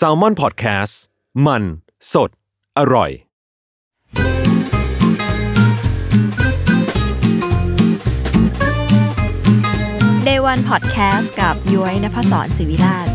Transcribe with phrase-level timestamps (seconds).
[0.00, 0.94] s a l ม o n PODCAST
[1.46, 1.62] มัน
[2.12, 2.30] สด
[2.78, 3.10] อร่อย
[10.26, 13.08] Day One Podcast กับย้อยนภศรศิวิราช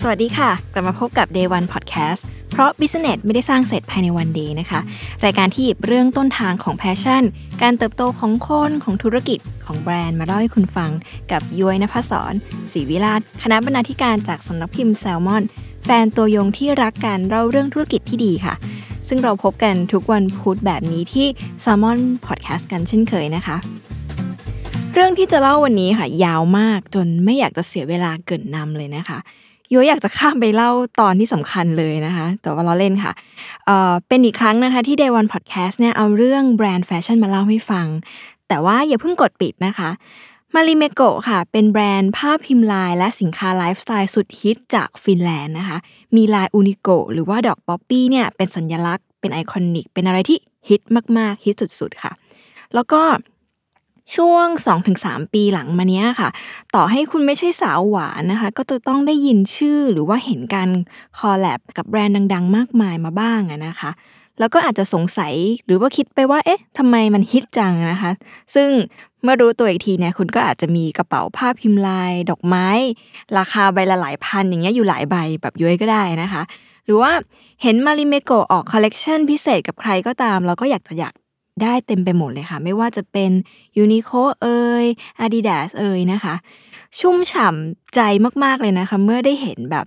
[0.00, 2.22] สวัสดีค่ะ กลับมาพบกับ Day One Podcast
[2.52, 4.80] เพราะ Business ไม่ได้สร้างเสร็จภายในวันเดย์นะคะ
[5.24, 7.22] รายการที่หยิบเรื่องต้นทางของแพชชั่น
[7.62, 10.90] การเติบโตของคนของธุรกิจของแบรนด์มาเล่าให้คุณฟัง
[11.32, 12.32] กับย้อยนภศร
[12.72, 15.42] ศิวิราชคณะบรรณาธิการจากสำนักพิมพ์แซลมอน
[15.84, 18.54] แฟนตัวยงที่รักการเล่าเรื่องธุรกิจที่ดีค่ะ
[19.08, 21.26] ซึ่งเราพบกันทุกวันพุธแบบนี้ที่
[21.62, 23.56] s ซ l m o n Podcast กันเช่นเคยนะคะ
[24.94, 29.18] เรื่องที่จะเล่าวันนี้ค่ะยาวมากจนไม่อยากจะเสียเวลาเกินนำเลยนะคะ
[29.72, 33.12] โยอยากจะข้ามไปเล่าตอนที่สำคัญเลยนะคะ แต่ว่าเราเล่นค่ะ
[33.66, 37.86] เอ่อเป็นอีกครั้งนะคะที่ Day One Podcast เนี่ยเอาเรื่องแบรนด์แฟชั่นมาเล่าให้ฟัง
[38.48, 39.90] แต่ว่าอย่าเพิ่งกดปิดนะคะ
[40.54, 45.78] Marimekko ค่ะ เป็นแบรนด์ผ้าพิมพ์ลาย และสินค้าไลฟ์สไตล์สุดฮิตจากฟินแลนด์นะคะ
[46.16, 50.80] มีลาย Unikko หรือว่าดอกป๊อปปี้เนี่ยเป็นสัญลักษณ์เป็น iconic เป็นอะไรที่ฮิต
[51.18, 52.12] มาก ๆ ฮิตสุด ๆ ค่ะ
[52.74, 53.00] แล้วก็
[54.16, 54.46] ช่วง
[54.90, 56.28] 2-3 ปีหลังมาเนี้ยค่ะ
[56.74, 60.70] ต่อให้คุณไม่ใช่สาวหวานนะคะ ก็จะต้องได้ยินชื่อหรือว่าเห็นการ
[61.18, 63.90] collab กับแบรนด์ดัง ๆ มากมายมาบ้างนะคะ
[64.38, 68.10] แล้วก็อาจจะสงสัยหรือว่าคิดไปว่า เอ๊ะทำไมมันฮิตจังนะคะ
[68.54, 68.68] ซึ่ง
[69.22, 72.68] เมื่อรู้ตัวอีกทีเนี่ยคุณก็อาจจะมีกระเป๋าผ้าพิมพ์ลาย ดอกไม้
[73.38, 76.42] ราคาใบละหลายพันอย่างเงี้ยอยู่หลายใบแบบย้อยก็ได้นะคะ
[76.84, 77.12] หรือว่า
[77.62, 81.14] เห็น Marimekko ออกคอลเลกชันพิเศษกับใครก็ตาม เราก็อยากจะอยาก
[81.62, 83.30] ได้เต็มไปหมดเลยค่ะ ไม่ว่าจะเป็น
[83.76, 84.10] ยูนิโค
[84.42, 84.86] เอ่ย
[85.24, 86.34] Adidas เอ่ยนะคะ
[87.00, 88.00] ชุ่มฉ่ำใจ
[88.44, 89.86] มากๆเลยนะคะ เมื่อได้เห็นแบบ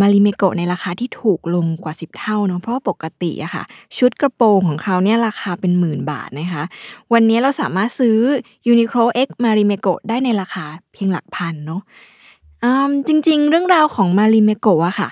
[0.00, 3.64] มาริเมโกในราคาที่ถูกลงกว่า 10 เท่าเนาะเพราะปกติอะค่ะ
[3.98, 6.64] ชุดกระโปรงของเขาเนี่ยราคาเป็นหมื่นบาทนะคะ
[7.12, 8.18] วันนี้เราสามารถซื้อ
[8.70, 11.82] Uniqlo X Marimekko ได้ในราคาเพียงหลักพันเนาะ
[13.06, 15.08] จริงๆ เรื่องราวของมาริเมโกะอะค่ะ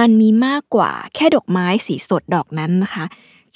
[0.00, 3.04] มันมีมากกว่าแค่ดอกไม้สีสดดอกนั้นนะคะ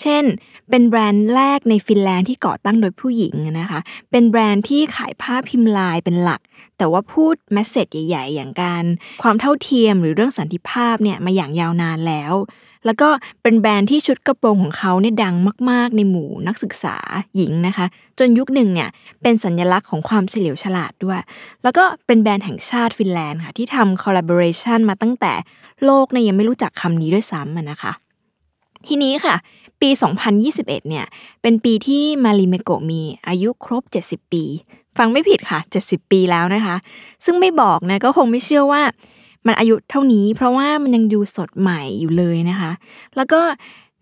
[0.01, 0.25] เช่น
[0.71, 6.41] เป็นแบรนด์แรกในฟินแลนด์ที่ก่อตั้งโดยผู้หญิงนะคะ เป็นแบรนด์ที่ขายผ้าพิมพ์ลายเป็นหลัก
[6.79, 8.85] แต่ว่าพูด message ใหญ่ ๆ อย่างการ
[9.23, 12.35] ความเท่าเทียมหรือเรื่องสันติภาพเนี่ยมาอย่างยาวนานแล้ว
[12.87, 13.09] แล้วก็
[13.43, 15.35] เป็นแบรนด์ที่ชุดกระโปรงของเขาเนี่ยดัง
[15.71, 16.97] มาก ๆ ในหมู่นักศึกษา
[17.35, 17.87] หญิงนะคะ
[18.19, 18.89] จนยุคหนึ่งเนี่ย
[19.23, 21.21] เป็นสัญลักษณ์ของความเฉลียวฉลาดด้วย
[21.63, 25.33] แล้วก็เป็นแบรนด์แห่งชาติฟินแลนด์ค่ะที่ทำ collaboration มาตั้งแต่
[25.85, 27.93] โลกเนี่ยยังไม่รู้จักคำนี้ด้วยซ้ำนะคะ
[28.87, 29.35] ทีนี้ค่ะ
[29.81, 29.91] ปี
[30.39, 31.07] 2021 เนี่ย
[31.43, 34.45] เป็นปีที่มาริเมโกมีอายุครบ 70 ปี
[34.97, 36.77] ฟังไม่ผิดค่ะ 70 ปีแล้วนะคะ
[37.25, 38.83] ซึ่งไม่บอกนะก็คงไม่เชื่อว่า
[39.47, 42.73] มันอายุเท่านี้ เพราะว่ามันยังดูสดใหม่อยู่เลยนะคะ
[43.17, 43.41] แล้วก็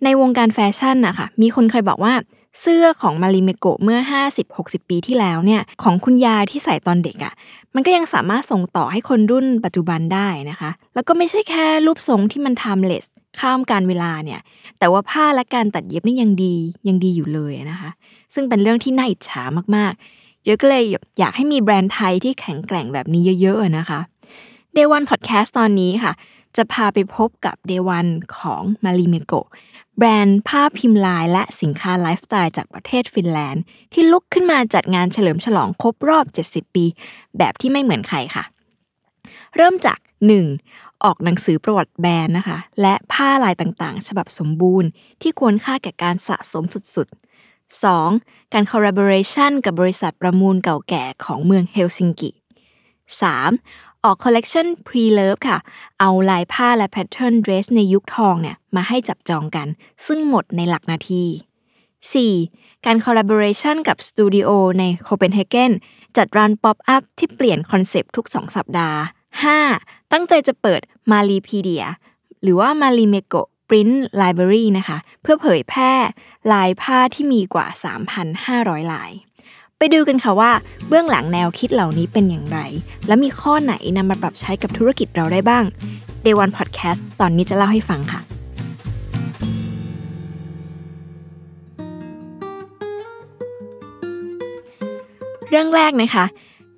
[0.05, 2.13] ในวงการแฟชั่นอะค่ะมีคนเคยบอกว่า
[2.61, 3.99] เสื้อของมาริเมโกเมื่อ
[4.45, 7.33] 50-60 ปีที่แล้วเนี่ยของคุณยายที่ใส่ตอนเด็กอะ่ะ
[7.75, 13.07] มันก็ยังสามารถส่งต่อให้คนรุ่นปัจจุบันได้นะคะ แล้วก็ไม่ใช่แค่รูปทรงที่มัน timeless
[13.39, 14.41] ข้ามกาลเวลาเนี่ย
[14.79, 16.55] แต่ว่าผ้าและการตัดเย็บนี่ยังดี
[16.89, 17.91] ยังดีอยู่เลยนะคะ
[18.35, 19.43] ซึ่งเป็นเรื่องที่น่าอิจฉา
[19.77, 20.85] มากๆเยอะก็เลย
[21.19, 24.01] อยากให้มีแบรนด์ไทยที่แข็งแกร่งแบบนี้เยอะๆนะคะ
[24.77, 26.13] Day One Podcast ตอนนี้ค่ะ
[26.57, 29.33] จะพาไปพบกับ Day One ของ Marimekko
[29.99, 33.63] แบรนด์ผ้าพิมพ์ลายและสินค้าไลฟ์สไตล์จากประเทศฟินแลนด์
[33.93, 36.85] ที่ลุกขึ้นมาจัดงานเฉลิมฉลองครบรอบ 70 ปี
[37.39, 38.45] แบบที่ไม่เหมือนใครค่ะ
[39.57, 39.99] เริ่มจาก
[40.51, 41.05] 1.
[41.05, 44.89] ออกหนังสือประวัติแบรนด์นะคะ และผ้าลายต่างๆ ฉบับสมบูรณ์
[45.23, 47.09] ที่ควรค่าแก่การสะสมสุด
[47.49, 48.53] ๆ 2.
[48.53, 52.31] การ collaboration กับบริษัทประมูลเก่าแก่ของเมืองเฮลซิงกิ
[53.13, 53.86] 3.
[54.05, 55.59] ออกคอลเลกชัน Pre-Loved ค่ะ
[56.01, 59.69] เอาลายผ้าและ pattern dress ในยุคทองเนี่ยมาให้จับจองกัน
[60.07, 61.25] ซึ่งหมดในหลักนาที
[62.25, 62.87] 4.
[62.87, 64.49] การ collaboration กับสตูดิโอ
[64.79, 65.73] ในโคเปนเฮเกน
[66.17, 69.01] จัดร้าน pop-up ที่เปลี่ยนคอนเซปต์ทุก 2 สัปดาห์
[69.57, 70.13] 5.
[70.13, 71.85] ตั้งใจจะเปิด Maripedia
[72.43, 73.35] หรือว่า Marimekko
[73.69, 75.93] print library นะคะ เพื่อเผยแพร่
[76.53, 77.67] ลายผ้าที่มีกว่า
[78.31, 79.11] 3,500 ลาย
[79.81, 80.53] ไปดูกันค่ะว่า
[80.89, 82.59] เบื้องหลังแนวคิดเหล่านี้เป็นอย่างไร
[83.07, 85.65] และมีข้อไหนนำมาปรับใช้กับธุรกิจเราได้บ้าง
[86.25, 88.21] Day One Podcast ตอนนี้จะเล่าให้ฟังค่ะ
[95.49, 96.25] เรื่องแรกนะคะ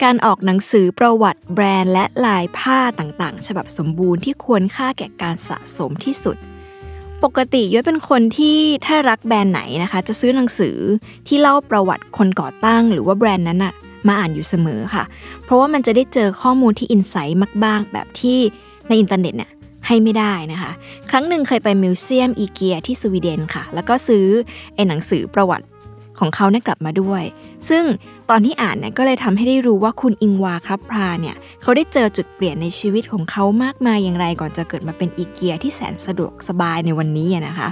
[0.02, 6.36] การออกหนังสือประวัติแบรนด์และลายผ้าต่างๆ ฉบับสมบูรณ์ที่ควรค่าแก่การสะสมที่สุด
[7.24, 10.76] ปกติย้อยเป็นคนที่ถ้ารักแบรนด์ไหนนะคะ จะซื้อหนังสือ
[11.26, 13.72] ที่เล่าประวัติคนก่อตั้ง หรือว่าแบรนด์นั้นอะ
[14.06, 15.04] มาอ่านอยู่เสมอค่ะ
[15.44, 18.38] เพราะว่ามันจะได้เจอข้อมูลที่ insight มากบ้างแบบที่
[18.88, 19.50] ในอินเทอร์เน็ตเนี่ย
[19.86, 20.72] ให้ไม่ได้นะคะ
[21.10, 24.26] ครั้งหนึ่งเคยไป museum IKEA ที่สวีเดนค่ะ แล้วก็ซื้อ
[24.74, 25.66] ไอ้หนังสือประวัติ
[26.18, 27.22] ของเขาเนี่ยกลับมาด้วย
[27.68, 27.84] ซึ่ง
[28.30, 37.68] ตอนที่อ่านเนี่ยก็เลยทำให้ได้รู้ว่าคุณ Ingvar Kamprad เนี่ยเขาได้เจอจุดเปลี่ยนในชีวิตของเขามากมายอย่างไรก่อนจะเกิดมาเป็นอีเกียที่แสนสะดวกสบายในวันนี้นะคะ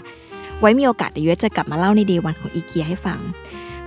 [0.60, 3.20] ไว้มีโอกาสเดี๋ยวจะกลับมาเล่าใน Day One ของอีเกียให้ฟัง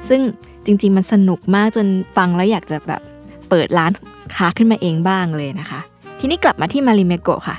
[0.09, 0.21] ซึ่ง
[0.65, 1.87] จริงๆมันสนุกมากจน
[2.17, 3.01] ฟังแล้วอยากจะแบบ
[3.49, 3.91] เปิดร้าน
[4.35, 5.79] ค้าขึ้นมาเองบ้างเลยนะคะ
[6.19, 7.55] ทีนี้กลับมาที่มาริเมโกะค่ะ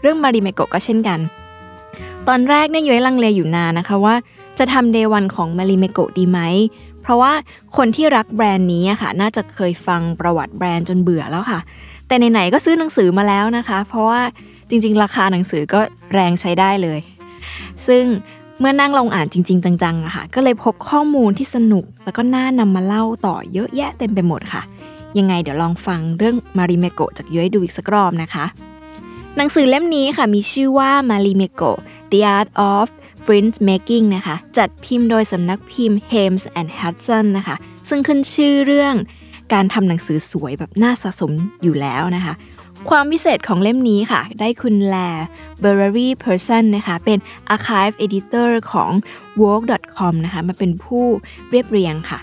[0.00, 1.18] เรื่องมาริเมโกะก็เช่นกัน
[2.28, 4.14] ตอนแรกเนี่ยย้อยลังเลอยู่นานนะคะว่า
[4.58, 6.40] จะทำเดวันของมาริเมโกะดีไหม
[7.04, 7.32] เพราะว่า
[7.76, 11.60] คนที่รักแบรนด์นี้ค่ะ น่าจะเคยฟังประวัติแบรนด์จนเบื่อแล้วค่ะ
[12.06, 14.20] แต่ไหนๆก็ซื้อหนังสือมาแล้วนะคะ เพราะว่า
[14.68, 15.80] จริง ๆ ราคาหนังสือก็
[16.14, 17.00] แรงใช้ได้เลย
[17.86, 18.04] ซึ่ง
[18.60, 24.62] เมื่อนั่งลงอ่านจริง ๆ จังๆอะค่ะ ก็เลยพบข้อมูลที่สนุก แล้วก็น่านำมาเล่าต่อเยอะแยะเต็มไปหมดค่ะ
[25.18, 28.44] ยังไงเดี๋ยวลองฟังเรื่องมาริเมโกจากย้อยดูอีกสักรอบนะคะ
[29.36, 31.62] หนังสือเล่มนี้ค่ะมีชื่อว่ามาริเมโก
[32.12, 32.88] The Art of
[33.24, 37.56] Print Making นะคะ จัดพิมพ์โดยสำนักพิมพ์ Hames and Hudson นะคะ
[37.88, 38.94] ซึ่งขึ้นชื่อเรื่อง
[39.52, 41.32] การทำหนังสือสวยแบบน่าสะสม
[41.62, 42.34] อยู่แล้วนะคะ
[42.88, 44.96] ความพิเศษของเล่มนี้ค่ะ ได้คุณแล
[45.62, 47.18] b e r r y Person นะคะ เป็น
[47.54, 48.90] Archive Editor ของ
[49.40, 51.06] Vogue.com นะคะ มาเป็นผู้
[51.50, 52.20] เรียบเรียงค่ะ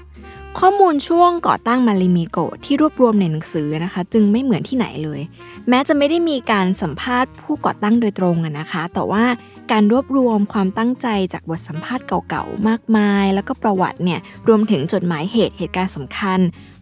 [0.59, 5.21] ข้อมูลช่วงก่อตั้งมาริเมโกที่รวบรวมในหนังสือนะคะ จึงไม่เหมือนที่ไหนเลย
[5.69, 9.24] แม้จะไม่ได้มีการสัมภาษณ์ผู้ก่อตั้งโดยตรงอะนะคะ แต่ว่า
[9.71, 16.39] การรวบรวมความตั้งใจจากบทสัมภาษณ์เก่าๆ มากมาย แล้วก็ประวัติเนี่ยรวมถึงจดหมายเหตุเหตุการณ์สำคัญ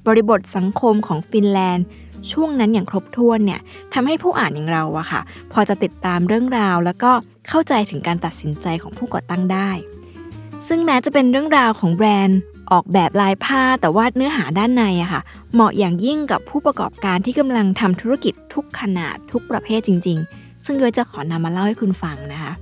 [0.07, 1.85] บริบทสังคมของฟินแลนด์
[2.31, 3.59] ช่วงนั้นอย่างครบถ้วนเนี่ย
[3.93, 5.21] ทำให้ผู้อ่านอย่างเราอะค่ะ
[5.51, 7.11] พอจะติดตามเรื่องราว แล้วก็
[7.47, 9.69] เข้าใจถึงการตัดสินใจของผู้ก่อตั้งได้
[10.67, 12.39] ซึ่งแม้จะเป็นเรื่องราวของแบรนด์
[12.71, 15.21] ออกแบบลายผ้าแต่ว่าเนื้อหาด้านในอะค่ะ
[15.53, 22.53] เหมาะอย่างยิ่งกับผู้ประกอบการที่กำลังทำธุรกิจทุกขนาดทุกประเภทจริง ๆ ซึ่งด้วยจะขอนำมาเล่าให้คุณฟังนะคะ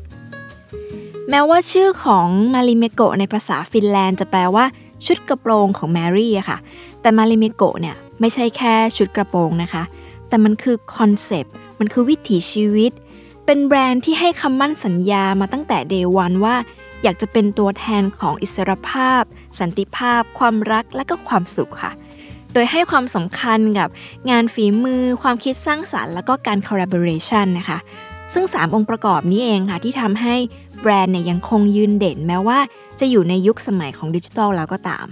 [1.30, 4.66] แม้ว่าชื่อของMarimekko ในภาษาฟินแลนด์จะแปลว่า
[5.06, 6.58] ชุดกระโปรงของแมรี่อะค่ะ
[7.02, 9.84] แต่ Marimekko เนี่ยไม่ใช่แค่ชุดกระโปรงนะคะ
[10.28, 12.92] แต่มันคือคอนเซปต์ มันคือวิถีชีวิต
[13.46, 16.56] เป็นแบรนด์ที่ให้คำมั่นสัญญามาตั้งแต่ Day One ว่า
[17.04, 19.22] อยากจะเป็นตัวแทนของอิสรภาพ
[19.60, 21.92] สันติภาพ ความรักและก็ความสุขค่ะ
[22.54, 23.90] โดยให้ความสำคัญกับ
[24.30, 27.78] งานฝีมือ ความคิดสร้างสรรค์ แล้วก็การ collaboration นะคะ
[28.33, 30.35] ซึ่ง 3 องค์ประกอบนี้เองค่ะที่ทำให้
[30.81, 32.59] แบรนด์เนี่ยยังคงยืนเด่นแม้ว่า
[33.00, 35.06] จะอยู่ในยุคสมัยของดิจิทัลแล้วก็ตาม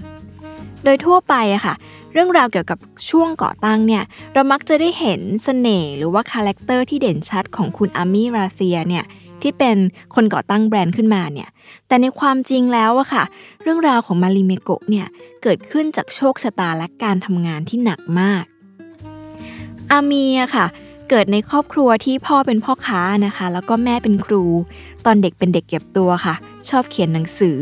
[0.84, 1.76] โดยทั่วไปอะค่ะ
[2.14, 2.80] เรื่องราวเกี่ยวกับ
[3.10, 4.04] ช่วงก่อตั้งเนี่ย
[4.34, 9.04] เรามักจะได้เห็นเสน่ห์หรือว่า character ที่เด่นชัดของคุณ Armi Ratia เนี่ย
[9.42, 9.78] ที่เป็น
[10.16, 11.50] คนก่อตั้งแบรนด์ขึ้นมาเนี่ย
[11.88, 13.24] แต่ในความจริงแล้วอะค่ะ
[13.62, 15.08] เรื่องราวของ Marimekko เนี่ย
[15.44, 18.44] เกิดขึ้นจากโชคชะตาและการทำงานที่หนักมาก
[19.92, 20.66] อามีอะค่ะ
[21.10, 24.44] เกิดในครอบครัวที่พ่อเป็นพ่อค้านะคะ แล้วก็แม่เป็นครู
[25.06, 26.36] ตอนเด็กเป็นเด็กเก็บตัวค่ะ
[26.70, 27.60] ชอบเขียนหนังสือ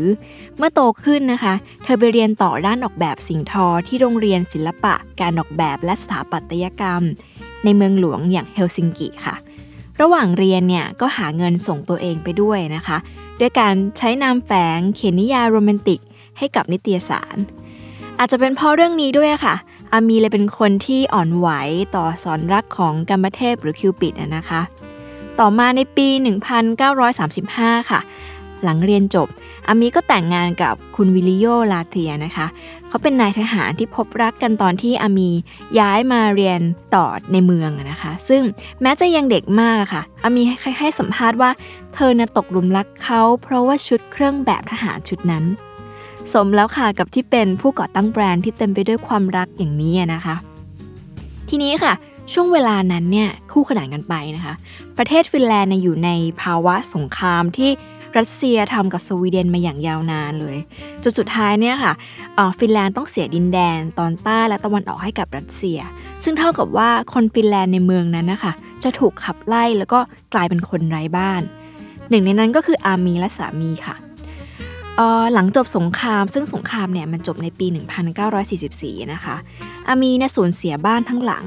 [0.56, 1.54] เมื่อโตขึ้นนะคะ
[1.84, 7.02] เธอไปเรียนต่อด้านออกแบบสิ่งทอที่โรงเรียนศิลปะ การออกแบบและสถาปัตยกรรม
[7.64, 9.34] ในเมืองหลวงอย่างเฮลซิงกิค่ะ
[10.00, 12.96] ระหว่างเรียนเนี่ยก็หาเงินส่งตัวเองไปด้วยนะคะ
[13.40, 16.00] ด้วยการใช้นามแฝงเขียนนิยายโรแมนติก
[16.38, 17.36] ให้กับนิตยสาร
[18.18, 19.54] อาจจะเป็นเพราะเรื่องนี้ด้วยค่ะ
[19.94, 21.48] อามีเลยเป็นคนที่อ่อนไหว
[21.96, 24.60] ต่อสอนรักของกัมมเทพหรือคิวปิดนะคะ
[25.40, 26.08] ต่อมาในปี
[27.34, 28.00] 1935 ค่ะ
[28.62, 29.28] หลังเรียนจบ
[29.68, 32.46] อามีก็แต่งงานกับคุณวิลิโยลาเทียนะคะ
[32.88, 35.30] เขาเป็นนายทหารที่พบรักกันตอนที่อามี
[35.78, 36.60] ย้ายมาเรียน
[36.94, 38.42] ต่อในเมืองนะคะ ซึ่ง
[38.82, 41.50] แม้จะยังเด็กมากค่ะ อามีให้ให้สัมภาษณ์ว่า
[41.94, 45.44] เธอน่ะตกหลุมรักเขาเพราะว่าชุดเครื่องแบบทหารชุดนั้น
[46.32, 50.36] สมแล้วค่ะกับที่เป็นผู้ก่อตั้งแบรนด์ที่เต็มไปด้วยความรักอย่างนี้นะคะ
[51.48, 51.92] ทีนี้ค่ะ
[52.32, 54.54] ช่วงเวลานั้นเนี่ยคู่ขนานกันไปนะคะ
[54.98, 56.10] ประเทศฟินแลนด์อยู่ใน
[56.42, 57.70] ภาวะสงครามที่
[58.18, 60.56] รัสเซียทำกับสวีเดนมาอย่างยาวนานเลย
[61.02, 61.92] จนสุดท้ายเนี่ยค่ะ
[62.58, 65.78] ฟินแลนด์ต้องเสียดินแดนตอนใต้และตะวันออกให้กับรัสเซีย
[66.24, 68.52] ซึ่งเท่ากับว่าคนฟินแลนด์ในเมืองนั้นนะคะ
[68.84, 69.98] จะถูกขับไล่แล้วก็
[70.34, 71.42] กลายเป็นคนไร้บ้าน
[72.10, 73.96] หนึ่งในนั้นก็คืออามีและสามีค่ะ
[75.34, 77.66] หลังจบสงครามซึ่งสงครามเนี่ยมันจบในปี
[78.38, 79.36] 1944 นะคะ
[79.88, 81.44] อามีเนี่ยสูญเสียบ้านทั้งหลัง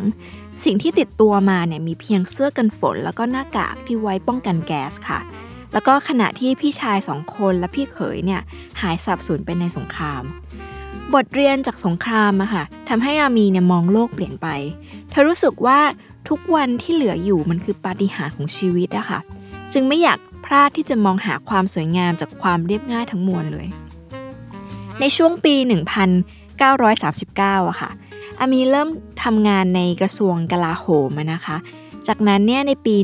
[0.65, 5.19] สิ่งที่ติดตัวมาเนี่ยมีเพียงเสื้อกันฝน แล้วก็หน้ากากที่ไว้ป้องกันแก๊สค่ะ
[5.73, 8.41] แล้วก็ขณะที่พี่ชายสองคนและพี่เขยเนี่ย
[8.81, 10.23] หายสับสูญไปในสงคราม
[11.13, 14.47] บทเรียนจากสงครามอะค่ะทำให้อามีเนี่ยมองโลกเปลี่ยนไป
[15.09, 15.79] เธอรู้สึกว่า
[16.29, 19.19] ทุกวันที่เหลืออยู่มันคือปาฏิหาริย์ของชีวิตอะค่ะ
[19.73, 23.67] จึงไม่อยาก พลาดที่จะมองหาความสวยงามจากความเรียบง่ายทั้งมวลเลย
[24.99, 25.55] ในช่วงปี
[26.37, 27.91] 1939อะค่ะ
[28.39, 28.89] อามีเริ่ม
[29.23, 31.57] ทำงานในกระทรวงกลาโหมนะคะ
[32.07, 32.95] จากนั้นเนี่ยในปี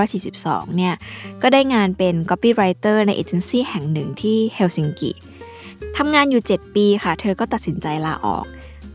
[0.00, 0.94] 1942 เนี่ย
[1.42, 5.10] ก็ได้งานเป็น copywriter ในเอเจนซี่แห่งหนึ่งที่เฮลซิงกิ
[5.96, 8.44] ทำงานอยู่ 7 ปีค่ะ เธอก็ตัดสินใจลาออก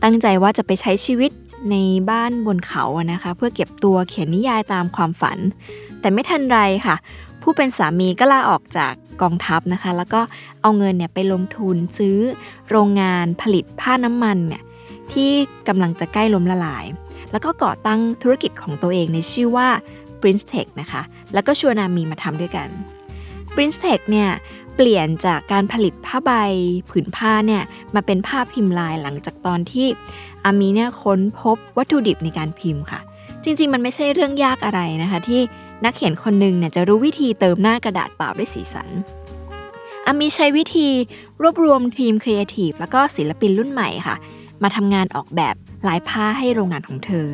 [0.02, 1.30] ตั้งใจว่าจะไปใช้ชีวิต
[1.70, 1.76] ใน
[2.10, 5.38] บ้านบนเขานะคะ เพื่อเก็บตัวเขียนนิยายตามความฝัน
[6.00, 6.96] แต่ไม่ทันไรค่ะ
[7.44, 10.20] ผู้เป็นสามีก็ลาออกจากกองทัพนะคะ แล้วก็
[10.62, 12.18] เอาเงินเนี่ยไปลงทุนซื้อ
[12.70, 14.62] โรงงานผลิตผ้าน้ำมันเนี่ย
[15.12, 15.30] ที่
[15.68, 16.84] กำลังจะใกล้ล้มละลาย
[17.30, 19.68] แล้วก็ก่อตั้งธุรกิจของตัวเองในชื่อว่า
[20.20, 21.02] Prince Tech นะคะ
[21.34, 22.68] แล้วก็ชวนอามีมาทำด้วยกัน
[23.54, 24.28] Prince Tech เนี่ย
[24.76, 26.32] เปลี่ยนจากการผลิตผ้าใบ
[26.90, 27.62] ผืนผ้าเนี่ย
[27.94, 29.86] มาเป็นผ้าพิมพ์ลายหลังจากตอนที่
[30.44, 33.00] อามีเนี่ยค้นพบวัตถุดิบในการพิมพ์ค่ะ
[33.44, 35.40] จริงๆ มันไม่ใช่เรื่องยากอะไรนะคะที่
[35.84, 38.88] นักเขียนคนหนึ่งเนี่ยจะรู้วิธีเติมหน้ากระดาษเปล่าด้วยสีสัน
[40.06, 40.88] อามีใช้วิธี
[41.42, 44.16] รวบรวมทีมครีเอทีฟแล้วก็ศิลปินรุ่นใหม่ค่ะ
[44.62, 45.54] มาทำงานออกแบบ
[45.88, 47.28] ลายผ้าให้โรงงานของเธอ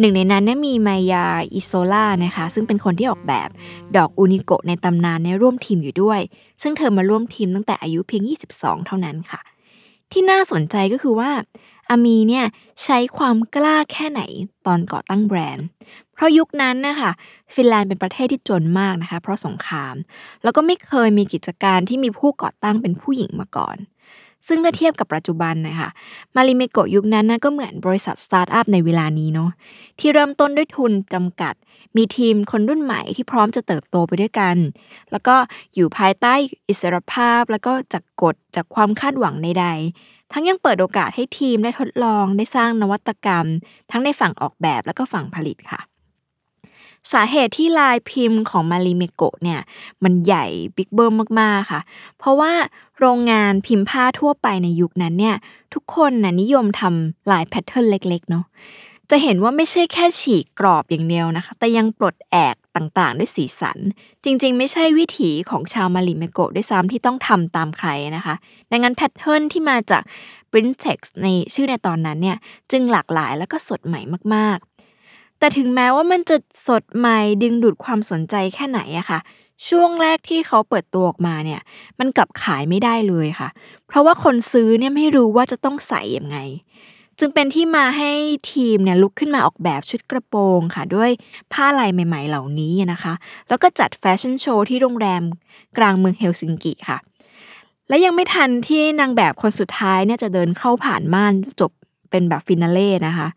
[0.00, 3.48] หนึ่งในนั้นเนี่ยมีมายาอิโซล่านะคะ ซึ่งเป็นคนที่ออกแบบ
[3.96, 6.20] ดอกอูนิโกะในตำนานเนี่ยร่วมทีมอยู่ด้วย
[6.62, 8.22] ซึ่งเธอมาร่วมทีมตั้งแต่อายุเพียง
[8.54, 9.40] 22 เท่านั้นค่ะ
[10.12, 11.30] ที่น่าสนใจก็คือว่า
[11.88, 12.44] อามีเนี่ย
[12.84, 14.22] ใช้ความกล้าแค่ไหน
[14.66, 15.66] ตอนก่อตั้งแบรนด์
[16.18, 17.10] เพราะยุคนั้นนะคะ
[17.54, 19.94] ฟินแลนด์เป็นประเทศที่จนมากนะคะ เพราะสงคราม
[20.42, 23.76] แล้วก็ไม่เคยมีกิจการที่มีผู้ก่อตั้งเป็นผู้หญิงมาก่อน
[24.46, 25.90] ซึ่งถ้าเทียบกับปัจจุบันนะคะ
[26.36, 29.50] มาริเมโกยุคนั้นนะก็เหมือนบริษัทสตาร์ทอัพในเวลานี้เนาะ
[30.00, 31.54] ที่เริ่มต้นด้วยทุนจำกัด
[31.96, 34.56] มีทีมคนรุ่นใหม่ที่พร้อมจะเติบโตไปด้วยกัน
[35.10, 35.36] แล้วก็
[35.74, 36.34] อยู่ภายใต้
[36.68, 43.46] อิสรภาพ แล้วก็จากกฎจากความคาดหวังใดๆทั้งยังเปิดโอกาสให้ทีมได้ทดลองได้สร้างนวัตกรรม
[43.90, 45.80] ทั้งในฝั่งออกแบบแล้วก็ฝั่งผลิตค่ะ
[47.12, 49.60] สาเหตุที่ลายพิมพ์ของมาริเมโกะเนี่ย
[50.02, 50.46] มันใหญ่
[50.76, 51.80] บิ๊กเบิ้มมากๆค่ะ
[52.18, 52.52] เพราะว่า
[52.98, 55.36] โรงงานพิมพ์ผ้าทั่วไปในยุคนั้นเนี่ย
[55.74, 58.44] ทุกคนนะนิยมทำลาย pattern เล็กๆเนาะ
[59.10, 63.78] จะเห็นว่าไม่ใช่แค่ฉีกกรอบอย่างเดียวนะคะ แต่ยังปลดแอกต่างๆ ด้วยสีสัน
[64.24, 68.34] จริงๆ ไม่ใช่วิถีของชาวมาริเมโกะด้วยซ้ำที่ต้องทำตามใครนะคะ
[68.70, 70.02] ดังนั้น pattern ที่มาจาก
[70.50, 72.36] Printex ในชื่อในตอนนั้นเนี่ย
[72.72, 74.00] จึงหลากหลายแล้วก็สดใหม่
[74.34, 74.67] มากๆ
[75.38, 79.20] แต่ถึงแม้ว่ามันจะสดใหม่ดึงดูดความสนใจแค่ไหนอะค่ะ
[79.68, 81.60] ช่วงแรกที่เขาเปิดตัวออกมาเนี่ย
[81.98, 83.48] มันกลับขายไม่ได้เลยค่ะ
[83.86, 86.38] เพราะว่าคนซื้อเนี่ยไม่รู้ว่าจะต้องใส่ยังไง
[87.18, 88.10] จึงเป็นที่มาให้
[88.52, 91.10] ทีมเนี่ยลุกขึ้นมาออกแบบชุดกระโปรงค่ะ ด้วย
[91.52, 93.14] ผ้าลายใหม่ ๆ เหล่านี้นะคะ
[93.48, 95.22] แล้วก็จัดแฟชั่นโชว์ที่โรงแรม
[95.78, 96.98] กลางเมืองเฮลซิงกิค่ะ
[97.88, 101.72] และยังไม่ทันที่นางแบบคนสุดท้ายเนี่ยจะเดินเข้าผ่านม่านจบ
[102.10, 103.28] เป็นแบบ finale นะคะ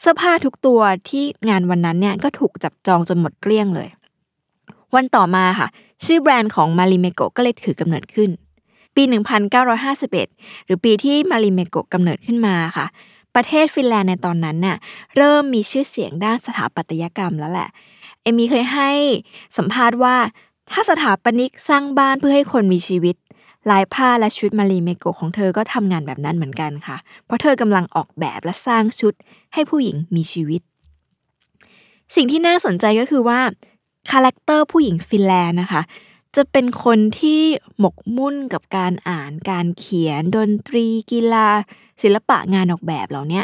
[0.00, 3.88] เสื้อผ้าทุกตัวที่งานวันนั้นเนี่ยก็ถูกจับจองจนหมดเกลี้ยงเลย
[4.94, 5.68] วันต่อมาค่ะ
[6.04, 8.30] ชื่อแบรนด์ของมาริเมโกก็เลยถือกำเนิดขึ้น
[8.96, 9.02] ปี
[9.84, 12.86] 1951 หรือปีที่มาริเมโกะกำเนิดขึ้นมาค่ะ
[13.34, 14.76] ประเทศฟินแลนด์ในตอนนั้นเนี่ย
[15.16, 17.68] เริ่มมีชื่อเสียงด้านสถาปัตยกรรมแล้วแหละ
[18.22, 18.90] อามีเคยให้
[19.56, 20.16] สัมภาษณ์ว่า
[20.72, 23.16] ถ้าสถาปนิกสร้างบ้านเพื่อให้คนมีชีวิต
[23.70, 29.14] ลายผ้าและชุดมารีเมโกของเธอก็ทำงานแบบนั้นเหมือนกันค่ะ เพราะเธอกำลังออกแบบและสร้างชุด
[29.54, 30.62] ให้ผู้หญิงมีชีวิต
[32.14, 33.40] สิ่งที่น่าสนใจก็คือว่า
[34.10, 35.82] character ผู้หญิงฟินแลนด์นะคะ
[36.36, 37.40] จะเป็นคนที่
[37.78, 41.48] หมกมุ่นกับการอ่าน การเขียน ดนตรี กีฬา
[42.02, 43.42] ศิลปะงานออกแบบเหล่านี้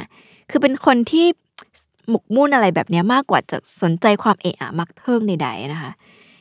[0.51, 1.27] คือเป็นคนที่
[2.11, 5.91] หมกมุ่นอะไรแบบนี้มากกว่าจะสนใจความเอะอะมะเทิ่งใดๆนะคะ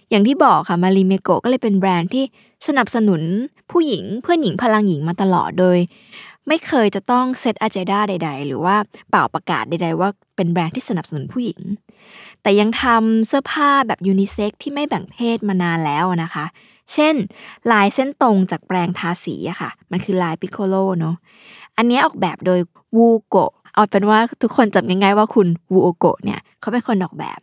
[0.10, 2.24] อย่างที่บอกค่ะมาริเมโกก็เลยเป็นแบรนด์ที่
[2.68, 3.22] สนับสนุน
[3.72, 5.78] ผู้หญิงเพื่อนหญิงพลังหญิงมาตลอดโดย
[6.48, 8.76] ไม่เคยจะต้องเซตอ g เจดาใด ๆ หรือว่า
[9.10, 11.62] ป่าวประกาศใด ๆ ว่าเป็นแบรนด์ที่สนับสนุนผู้หญิง
[12.42, 16.46] แต่ยังทำเสื้อผ้าแบบยูนิเซ็กที่ไม่แบ่งเพศมานานแล้วนะคะ
[16.94, 17.16] เช่น
[17.72, 21.16] ลายเส้นตรงจากแปรงทาสีอะค่ะ มันคือลายปิโคโลเนาะ
[21.78, 22.60] อันนี้ออกแบบโดย
[22.98, 23.36] วูโอโก
[23.74, 27.40] เอาเป็นว่าทุกคนจำง่ายๆว่าคุณวูโอโกเนี่ยเขาเป็นคนออกแบบ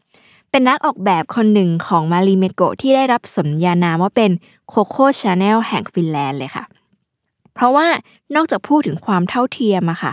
[0.56, 4.30] เป็นนักออกแบบคนหนึ่งของมาริเมโกที่ได้รับสมญานามว่าเป็น
[4.68, 6.64] โคโค่ชาแนลแห่งฟินแลนด์เลยค่ะ
[7.54, 7.86] เพราะว่า
[8.34, 10.12] นอกจากพูดถึงความเท่าเทียมอะค่ะ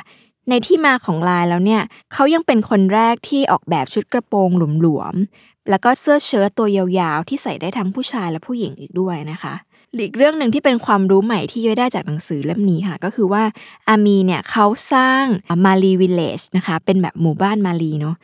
[0.49, 1.81] ในที่มาของลายแล้วเนี่ย
[2.13, 4.49] เขายังเป็นคนแรกที่ออกแบบชุดกระโปรง
[4.81, 9.53] หลวมๆแล้วก็เสื้อเชิ้ตตัวยาวๆ ที่ใส่ได้ทั้งผู้ชายและผู้หญิงอีกด้วยนะคะ
[9.99, 13.43] อีกเรื่องหนึ่งที่เป็นความรู้ใหม่ที่ย้อยได้จากหนังสือเล่มนี้ค่ะ ก็คือว่า
[13.87, 15.25] อามีเนี่ยเขาสร้าง
[15.65, 18.15] มารีวิลเลจนะคะ เป็นแบบหมู่บ้านมารีเนาะ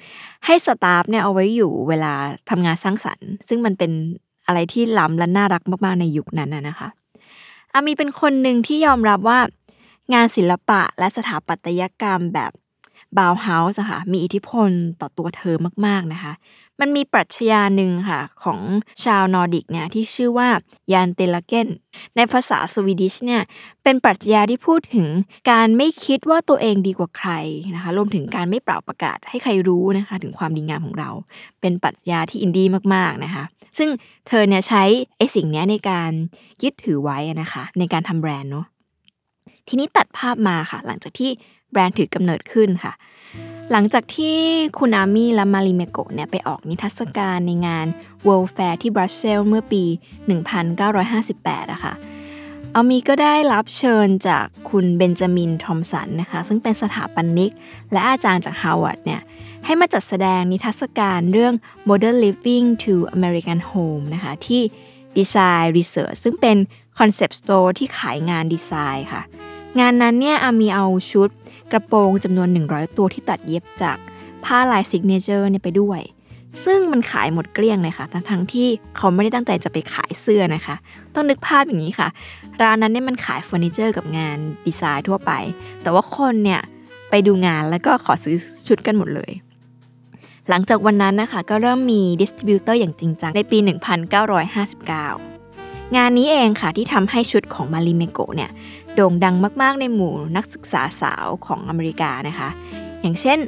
[0.46, 2.14] ให้ staff เนี่ยเอาไว้อยู่เวลา
[2.50, 3.92] ทำงานสร้างสรรค์ ซึ่งมันเป็น
[4.48, 6.90] อะไรที่ล้ำและน่ารักมากๆในยุคนั้นนะคะ
[7.74, 9.40] อามีเป็นคนหนึ่งที่ยอมรับว่า
[10.14, 12.52] งานศิลปะและสถาปัตยกรรมแบบ
[13.18, 14.70] บาวเฮาส์ค่ะมีอิทธิพล
[15.02, 15.56] ต่อตัวเธอ
[15.86, 16.34] มาก ๆนะคะ
[16.82, 18.60] มันมีปรัชญาหนึ่งค่ะของ
[19.04, 20.50] ชาวนอร์ดิกเนี่ยที่ชื่อว่า
[20.94, 21.68] Jantelagen
[22.16, 23.42] ในภาษาสวีดิชเนี่ย
[23.84, 25.08] เป็นปรัชญาที่พูดถึง
[25.52, 27.32] การไม่คิดว่าตัวเองดีกว่าใคร
[27.76, 31.10] นะคะรวมถึงการไม่ป่าวประกาศให้ใครรู้นะคะถึงความดีงามของเรา
[31.62, 33.44] เป็นปรัชญาที่อินดี้มากๆนะคะ
[33.78, 33.90] ซึ่ง
[34.28, 34.84] เธอเนี่ยใช้
[35.18, 36.12] ไอ้สิ่งนี้ในการ
[36.64, 38.66] ยึดถือไว้นะคะในการทำแบรนด์เนาะ
[39.68, 41.32] ทีนี้ตัดภาพมาค่ะ หลังจากที่
[41.72, 42.94] แบรนด์ถือกำเนิดขึ้นค่ะ
[43.72, 44.38] หลังจากที่
[44.80, 47.88] คุณอามี่และมาริเมโกะเนี่ยไปออกนิทรรศการในงาน
[48.28, 49.84] World Fair ที่บรัสเซลเมื่อปี
[50.58, 51.94] 1958อะค่ะ
[52.76, 57.54] อามีก็ได้รับเชิญจากคุณเบนจามินทอมสันนะคะ ซึ่งเป็นสถาปนิก
[57.92, 59.22] และอาจารย์จากฮาร์วาร์ดเนี่ย
[59.66, 61.54] ให้มาจัดแสดงนิทรรศการเรื่อง
[61.90, 64.62] Modern Living to American Home นะคะที่
[65.18, 66.58] Design Research ซึ่งเป็น
[67.00, 69.22] concept store ที่ขายงานดีไซน์ค่ะ
[69.80, 71.30] งานนั้นเนี่ยอามีเอาชุด
[71.72, 73.98] กระโปรงจำนวน 100 ตัวที่ตัดเย็บจาก
[74.44, 76.02] ผ้าลาย signature เนี่ยไปด้วย
[76.66, 80.76] ซึ่งมันขายหมดเกลี้ยงเลยค่ะ ทั้งทั้งที่เขาไม่ได้ตั้งใจจะไปขายเสื้อนะคะ
[81.16, 82.08] ต้องนึกภาพอย่างนี้ค่ะ
[82.62, 85.32] ร้านนั้นเนี่ยมันขายเฟอร์นิเจอร์กับงานดีไซน์ทั่วไป
[85.84, 86.62] แต่ว่าคนเนี่ย
[87.10, 88.36] ไปดูงานแล้วก็ขอซื้อ
[88.68, 89.32] ชุดกันหมดเลย
[90.50, 93.58] หลังจากวันนั้นนะคะก็เริ่มมี distributor อย่างจริงจังในปี
[94.38, 98.50] 1959 งานนี้เองค่ะที่ทำให้ชุดของมาริเมโกเนี่ย
[98.98, 102.50] โด่งดังมาก ๆ ในหมู่นักศึกษาสาวของอเมริกานะคะ
[103.02, 103.40] อย่างเช่น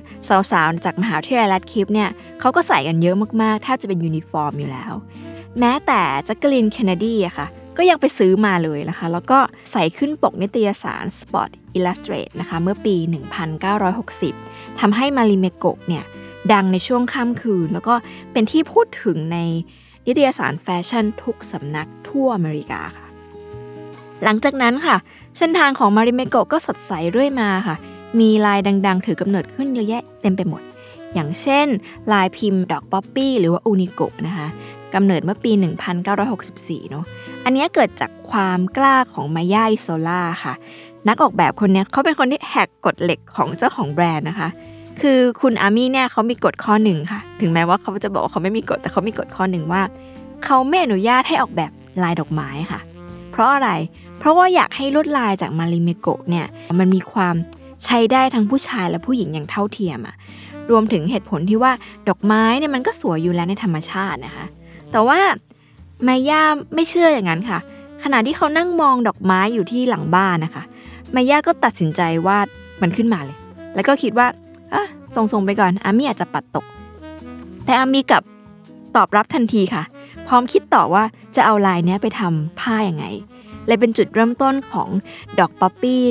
[0.51, 4.93] สาว ๆ จากมหาวิทยาลัยแรดคลิฟฟ์เนี่ยเขาก็ใส่กันเยอะมากๆแทบจะเป็นยูนิฟอร์มอยู่แล้ว
[5.59, 9.39] แม้แต่แจ็คเกอลีนเคนเนดีอะค่ะก็ยังไปซื้อมาเลยนะคะ แล้วก็
[9.71, 12.95] ใส่ขึ้นปกนิตยสาร Sports Illustrated นะคะ เมื่อปี
[13.87, 16.03] 1960 ทำให้มาริเมโกะเนี่ย
[16.53, 17.95] ดังในชั่วข้ามคืน แล้วก็
[18.33, 19.37] เป็นที่พูดถึงใน
[20.07, 23.05] นิตยสารแฟชั่นทุกสำนักทั่วอเมริกาค่ะ
[24.23, 24.97] หลังจากนั้นค่ะ
[25.39, 27.75] เส้นทางของมาริเมโกะก็สดใสเรื่อยมาค่ะ
[28.19, 30.61] มีลายดังๆ ถือกำเนิดขึ้นเยอะแยะเต็มไปหมด
[31.13, 31.67] อย่างเช่น
[32.13, 34.47] ลายพิมพ์ดอก poppy หรือว่าอูนิโกะนะคะ
[34.93, 35.51] กำเนิดเมื่อปี
[36.21, 37.05] 1964 เนาะ
[37.45, 40.53] อันนี้เกิดจากความกล้าของมายาอิโซล่าค่ะ
[41.07, 44.49] นักออกแบบคนนี้เขาเป็นคนที่แหกกฎเหล็กของเจ้าของแบรนด์นะคะ
[45.01, 49.81] คือคุณอามี่เนี่ยเขามีกฎข้อหนึ่งค่ะ ถึงแม้ว่าเขาจะบอกว่าเขาไม่มีกฎ แต่เขามีกฎข้อหนึ่งว่า
[50.45, 51.71] เขาไม่อนุญาตให้ออกแบบ
[52.03, 52.79] ลายดอกไม้ค่ะ
[53.31, 53.69] เพราะอะไร
[54.19, 56.45] เพราะว่าอยากให้ลวดลายจากมาริเมโกะเนี่ย
[56.79, 57.35] มันมีความ
[57.85, 60.15] ใช้ได้ทั้งผู้ชายและผู้หญิงอย่างเท่าเทียมอะ
[60.71, 61.71] รวมถึงเหตุผลที่ว่า
[62.09, 64.45] ดอกไม้เนี่ยมันก็สวยอยู่แล้วในธรรมชาตินะคะ
[64.91, 65.19] แต่ว่า
[66.03, 66.41] แมย่า
[66.75, 67.59] ไม่เชื่ออย่างนั้นค่ะ
[68.03, 70.63] ขณะที่เขานั่งมองดอกไม้อยู่ที่หลังบ้านนะคะ
[71.13, 72.47] แมย่าก็ตัดสินใจวาด
[72.81, 73.37] มันขึ้นมาเลย
[73.75, 74.27] แล้วก็คิดว่า
[74.73, 76.65] อะทรงๆไปก่อนอามี่อาจจะปัดตก
[77.65, 78.23] แต่อามี่กับ
[78.95, 79.83] ตอบรับทันทีค่ะ
[80.27, 81.03] พร้อมคิดต่อว่า
[81.35, 83.05] จะเอาลายนี้ไปทำผ้ายัางไง
[83.69, 84.89] เลยเป็นจุดเริ่มต้นของ
[85.39, 86.03] ดอกป๊อปปี้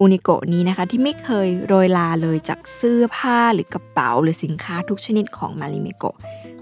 [0.00, 6.16] อูนิโกะนี้นะคะ ที่ไม่เคยโรยราเลยจากเสื้อผ้าหรือกระเป๋า หรือสินค้าทุกชนิดของมาริเมโกะ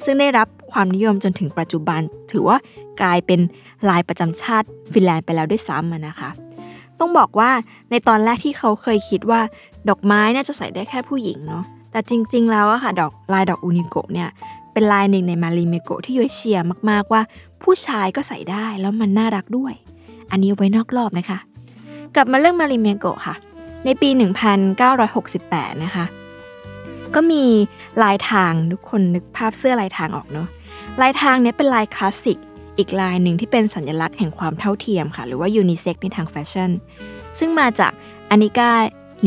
[0.04, 2.00] ซึ่งได้รับความนิยมจนถึงปัจจุบัน
[2.32, 2.58] ถือว่า
[3.00, 3.40] กลายเป็น
[3.88, 6.30] ลายประจำชาติฟินแลนด์ไปแล้วด้วยซ้ำนะคะ
[7.00, 7.50] ต้องบอกว่า
[7.90, 9.40] ในตอนแรกที่เขาเคยคิดว่า
[9.88, 14.28] ดอกไม้น่าจะใส่ได้แค่ผู้หญิงเนาะแต่จริง ๆ แล้วอะค่ะดอกลายดอกอูนิโกะเนี่ย
[14.72, 17.22] เป็นลายหนึ่งในมาริเมโกะที่ยูเชียร์มากๆว่า
[17.62, 19.74] ผู้ชายก็ใส่ได้แล้วมันน่ารักด้วย
[20.30, 21.38] อันนี้ไว้นอกรอบนะคะ
[22.14, 23.34] กลับมาเรื่องมาริเมโกะค่ะ
[23.84, 24.08] ในปี
[24.96, 26.04] 1968 นะคะ
[27.14, 27.44] ก็มี
[28.02, 30.48] ลายทางทุกคนนึกภาพเสื้อลายทางออกเนาะ
[31.02, 32.38] ลายทางนี้เป็นลายคลาสสิก
[32.78, 36.70] อีกลายหนึ่งที่เป็นสัญลักษณ์แห่งความเท่าเทียมค่ะ หรือว่ายูนิเซ็กในทางแฟชั่น
[37.38, 37.92] ซึ่งมาจาก
[38.30, 38.70] อานิกา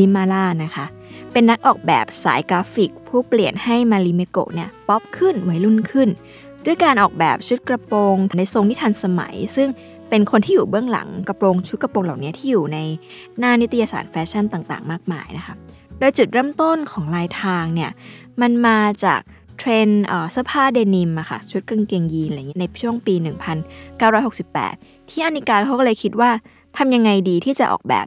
[0.04, 0.86] ิมาล่านะคะ
[1.32, 6.08] เป็นนักออกแบบสายกราฟิก ผู้เปลี่ยนให้มาริเมโกะเนี่ยป๊อปขึ้นวัยรุ่นขึ้น
[6.66, 9.68] ด้วยการออกแบบชุดกระโปรงในทรงที่ทันสมัย ซึ่ง
[10.10, 12.78] เป็นคนที่อยู่เบื้องหลังกระโปรงชุดกระโปรงเหล่านี้ที่อยู่ใน
[13.38, 15.54] หน้านิตยสารแฟชั่นต่างๆ มากมายนะคะ
[15.98, 17.90] โดยจุดเริ่มต้นของลายทางเนี่ย
[18.40, 19.20] มันมาจาก
[19.58, 19.88] เทรน
[20.32, 23.14] เสื้อผ้าเดนิมอะค่ะชุดกางเกงยีนอะไรอย่างนี้ในช่วงปี
[24.32, 26.30] 1968 ที่อานิกาเขาก็เลยคิดว่า
[26.76, 28.06] ทำยังไงดีที่จะออกแบบ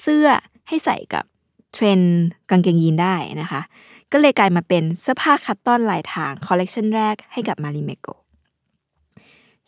[0.00, 0.28] เสื้อ
[0.68, 1.24] ให้ใส่กับ
[1.72, 1.98] เทรน
[2.50, 3.60] กางเกงยีนได้นะคะ
[4.12, 8.06] ก็เลยกลายมาเป็นเสื้อผ้า cotton ลายทางคอลเลกชันแรกให้กับมาริเมโก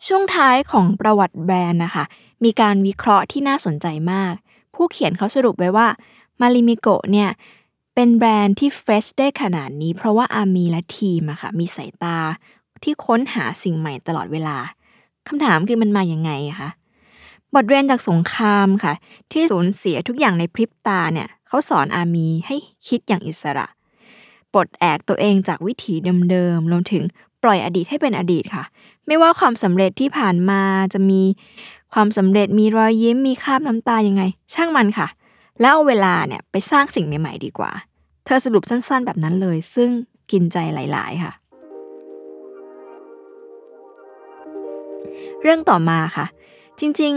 [0.07, 2.05] ช่วงท้ายของประวัติแบรนด์นะคะ
[2.43, 4.33] มีการวิเคราะห์ที่น่าสนใจมาก
[4.75, 5.87] ผู้เขียนเขาสรุปไว้ว่า
[6.41, 7.29] มาริเมโกเนี่ย
[7.95, 12.17] เป็นแบรนด์ที่ fresh ได้ขนาดนี้ เพราะว่าอามีและทีมอะค่ะมีสายตา
[12.83, 14.57] ที่ค้นหาสิ่งใหม่ตลอดเวลา
[15.27, 16.69] คำถามคือมันมาอย่างไงคะ
[17.53, 18.93] บทเรียนจากสงครามค่ะ
[19.31, 22.55] ที่สูญเสียทุกอย่างในพริบตาเนี่ยเขาสอนอามีให้
[22.87, 23.67] คิดอย่างอิสระ
[24.53, 25.93] ปลดแอกตัวเองจากวิถี
[26.29, 27.03] เดิมๆรวมถึง
[27.43, 28.63] ปล่อยอดีตให้เป็นอดีตค่ะ
[29.09, 30.61] ไม่ว่าความสำเร็จที่ผ่านมา
[30.93, 31.21] จะมี
[31.93, 35.07] ความสำเร็จมีรอยยิ้มมีคราบน้ำตายังไง ช่างมันค่ะ
[35.61, 37.71] แล้วเอาเวลาเนี่ยไปสร้างสิ่งใหม่ ๆ ดีกว่า
[38.25, 39.89] เธอสรุปสั้น ๆ แบบนั้นเลย ซึ่ง
[40.31, 41.33] กินใจหลาย ๆ ค่ะ
[45.41, 46.25] เรื่องต่อมาค่ะ
[46.79, 47.13] จริง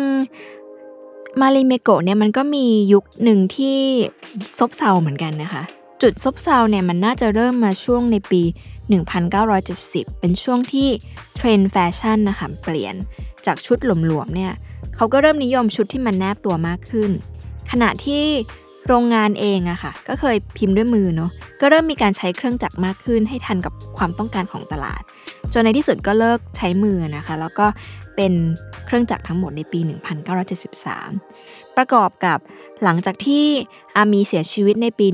[0.73, 3.79] ๆ มาริเมโกะเนี่ยมันก็มียุคหนึ่งที่
[4.59, 5.63] ซบเซาเหมือนกันนะคะ
[6.03, 8.43] จุดซบเซาเนี่ยมันน่าจะเริ่มมาช่วงในปี
[8.91, 10.89] 1970 เป็นช่วงที่
[11.37, 12.95] เทรนด์แฟชั่นนะคะเปลี่ยน
[13.47, 14.53] จากชุดหลวมๆเนี่ย
[14.97, 17.11] เขาก็เริ่มนิยมชุดที่มันแนบตัวมากขึ้น
[17.71, 18.25] ขณะที่
[18.87, 25.03] โรงงานเองอะค่ะ ก็เคยพิมพ์ด้วยมือเนาะก็เริ่มมีการใช้เครื่องจักรมากขึ้น ให้ทันกับความต้องการของตลาด
[25.53, 27.67] จนในที่สุดก็เลิกใช้มือนะคะ แล้วก็
[28.17, 28.33] เป็น
[28.87, 29.81] เครื่องจักรทั้งหมดในปี
[30.99, 32.39] 1973 ประกอบกับ
[32.85, 33.47] หลังจากที่
[33.97, 35.07] อามีเสียชีวิตในปี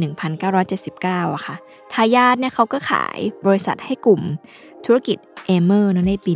[0.44, 1.57] 1979อะค่ะ
[1.94, 4.22] ทายาทเนี่ยเขาก็ขายบริษัทให้กลุ่ม
[4.85, 6.33] ธุรกิจเอเมอร์ในปี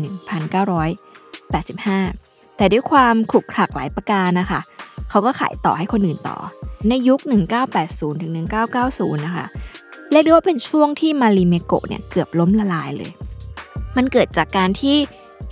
[0.82, 4.60] 1985 แต่ด้วยความขลุกขลักหลายประการนะคะ
[5.10, 6.36] เขาก็ขายต่อให้คนอื่นต่อ
[6.88, 7.20] ในยุค
[7.70, 8.32] 1980 ถึง
[8.78, 9.46] 1990 นะคะ
[10.10, 13.12] เรียกได้ว่าเป็นช่วงที่มาริเมโกะเนี่ยเกือบล้มละลายเลย
[13.96, 14.96] มันเกิดจากการที่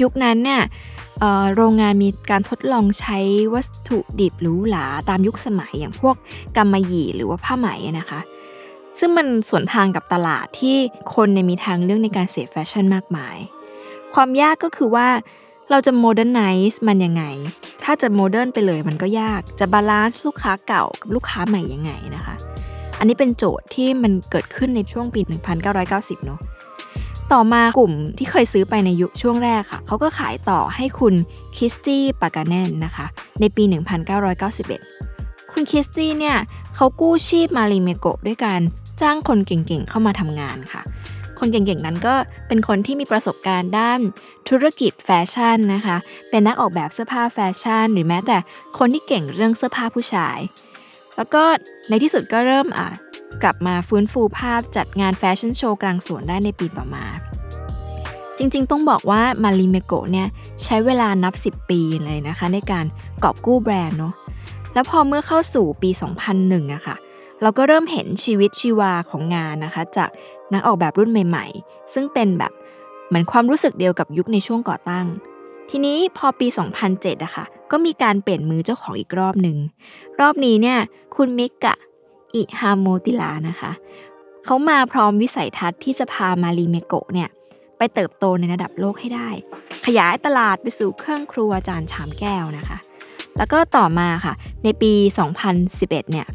[0.03, 0.63] ยุคนั้นเนี่ย
[1.55, 3.19] โรงงานมีการทดลองใช้
[3.55, 6.17] วัตถุดิบหรูหราตามยุคสมัยอย่างพวก
[6.57, 8.21] กำมะหยี่หรือว่าผ้าไหมนะคะ
[9.01, 10.77] ซึ่งมันสวนทางกับตลาดที่
[11.15, 13.37] คนในมีทางเลือกในการเสพแฟชั่นมากมาย
[14.15, 15.09] ความยากก็คือว่า
[15.71, 17.25] เราจะ modernize มันยังไง
[17.83, 22.35] ถ้าจะ modern ไปเลยมันก็ยาก จะ balance ลูกค้าเก่ากับลูกค้าใหม่ยังไงนะคะ
[22.99, 25.21] อันนี้เป็นโจทย์ที่มันเกิดขึ้นในช่วงปี
[25.73, 26.41] 1990 เนาะ
[27.33, 31.15] ต่อมากลุ่มที่เคยซื้อไปในยุคช่วงแรกค่ะ เขาก็ขายต่อให้คุณ
[31.57, 33.07] คิสตี้ปากาแนนนะคะ
[33.41, 33.65] ในปี
[34.79, 36.37] 1991 คุณคิสตี้เนี่ย
[36.75, 38.61] เขากู้ชีพมาริเมโกะด้วยการ
[39.03, 40.83] จ้างคนเก่งๆเข้ามาทำงานค่ะ
[41.39, 42.15] คนเก่งๆนั้นก็
[42.49, 44.01] เป็นคนที่มีประสบการณ์ด้าน
[44.49, 45.97] ธุรกิจแฟชั่นนะคะ
[46.31, 48.37] เป็นนักออกแบบเสื้อผ้าแฟชั่น หรือแม้แต่
[48.79, 50.39] คนที่เก่งเรื่องเสื้อผ้าผู้ชาย
[51.17, 51.43] แล้วก็
[51.89, 52.89] ในที่สุดก็เริ่มอะ
[53.43, 57.05] กลับมาฟื้นฟูภาพจัดงานแฟชั่นโชว์กลางสวนได้ในปีต่อมา
[58.39, 60.29] จริงๆ ต้องบอกว่ามาริเมโกเนี่ย
[60.65, 62.87] ใช้เวลานับ 10 ปีเลยนะคะ ในการ
[63.25, 64.15] กอบกู้แบรนด์เนาะ
[64.75, 65.91] แล้วพอเมื่อเข้าสู่ปี
[66.33, 66.97] 2001อะค่ะ
[67.43, 70.11] เราก็เริ่มเห็นชีวิตชีวาของงานนะคะ จาก
[70.53, 72.53] นักออกแบบรุ่นใหม่ ๆ ซึ่งเป็นแบบ
[73.09, 75.07] เหมือนความรู้สึกเดียวกับยุคในช่วงก่อตั้ง
[75.71, 76.47] ทีนี้พอปี
[76.87, 79.57] 2007อะค่ะก็มีการเปลี่ยนมือเจ้าของอีกรอบหนึ่ง
[80.21, 80.79] รอบนี้เนี่ย
[81.17, 81.75] คุณมิกะ
[82.35, 83.71] อิฮาโมติลานะคะ
[84.45, 87.29] เขามาพร้อมวิสัยทัศน์ที่จะพามารีเมโกะเนี่ย
[87.79, 89.29] ไปเติบโตในระดับโลกให้ได้
[89.87, 92.79] ขยายตลาดไปสู่เครื่องครัวจานชามแก้วนะคะ
[93.37, 94.93] แล้วก็ต่อมาค่ะ ในปี
[95.53, 96.27] 2011 เนี่ย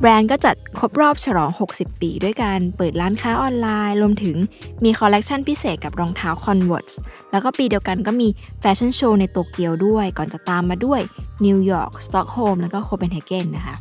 [0.00, 4.36] แบรนด์ก็จัดครบรอบฉลอง 60 ปีด้วยการเปิดร้านค้าออนไลน์ รวมถึง
[4.84, 6.94] มีคอลเลกชันพิเศษกับรองเท้า Converse
[7.32, 8.28] แล้วก็ปีเดียวกันก็มี
[8.60, 11.00] แฟชั่นโชว์ในโตเกียวด้วย ก่อนจะตามมาด้วย
[11.44, 13.76] นิวยอร์กสต็อกโฮล์มแล้วก็โคเปนเฮเกนนะคะ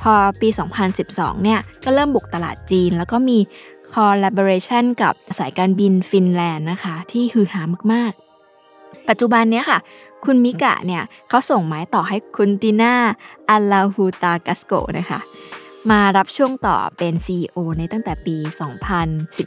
[0.00, 0.48] พอปี
[0.96, 3.38] 2012 เนี่ย ก็เริ่มบุกตลาดจีน แล้วก็มี
[3.92, 9.78] collaboration กับสายการบินฟินแลนด์นะคะ ที่ฮือฮามากๆ ปัจจุบันเนี้ยค่ะ
[10.26, 12.94] คุณมิกะเนี่ยเขาส่งไม้ต่อให้คุณติน่า
[13.50, 15.20] อัลลาฮูตากัสโกนะคะ
[15.90, 18.36] มารับช่วงต่อเป็น CEO ในตั้งแต่ปี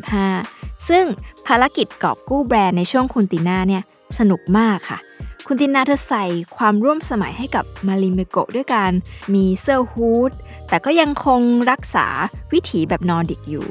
[0.09, 1.05] 2015 ซึ่ง
[1.47, 3.83] ภารกิจกอบกู้แบรนด์ในช่วงคุณติน่าเนี่ย
[4.19, 4.99] สนุกมากค่ะ
[5.47, 6.25] คุณติน่าเธอใส่
[6.57, 8.91] ความร่วมสมัยให้กับมาริเมโกด้วยการ
[9.33, 10.31] มีเสื้อ hood
[10.69, 12.07] แต่ก็ยังคงรักษา
[12.53, 13.67] วิถีแบบนอร์ดิกอยู่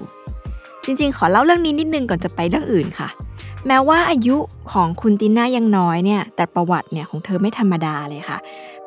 [0.85, 3.09] จริงๆ ขอเล่าเรื่องนี้นิดนึงก่อนจะไปเรื่องอื่นค่ะ
[3.67, 4.37] แม้ว่าอายุ
[4.73, 8.39] ของคุณติน่ายังน้อยเนี่ย แต่ประวัติเนี่ยของเธอไม่ธรรมดาเลยค่ะ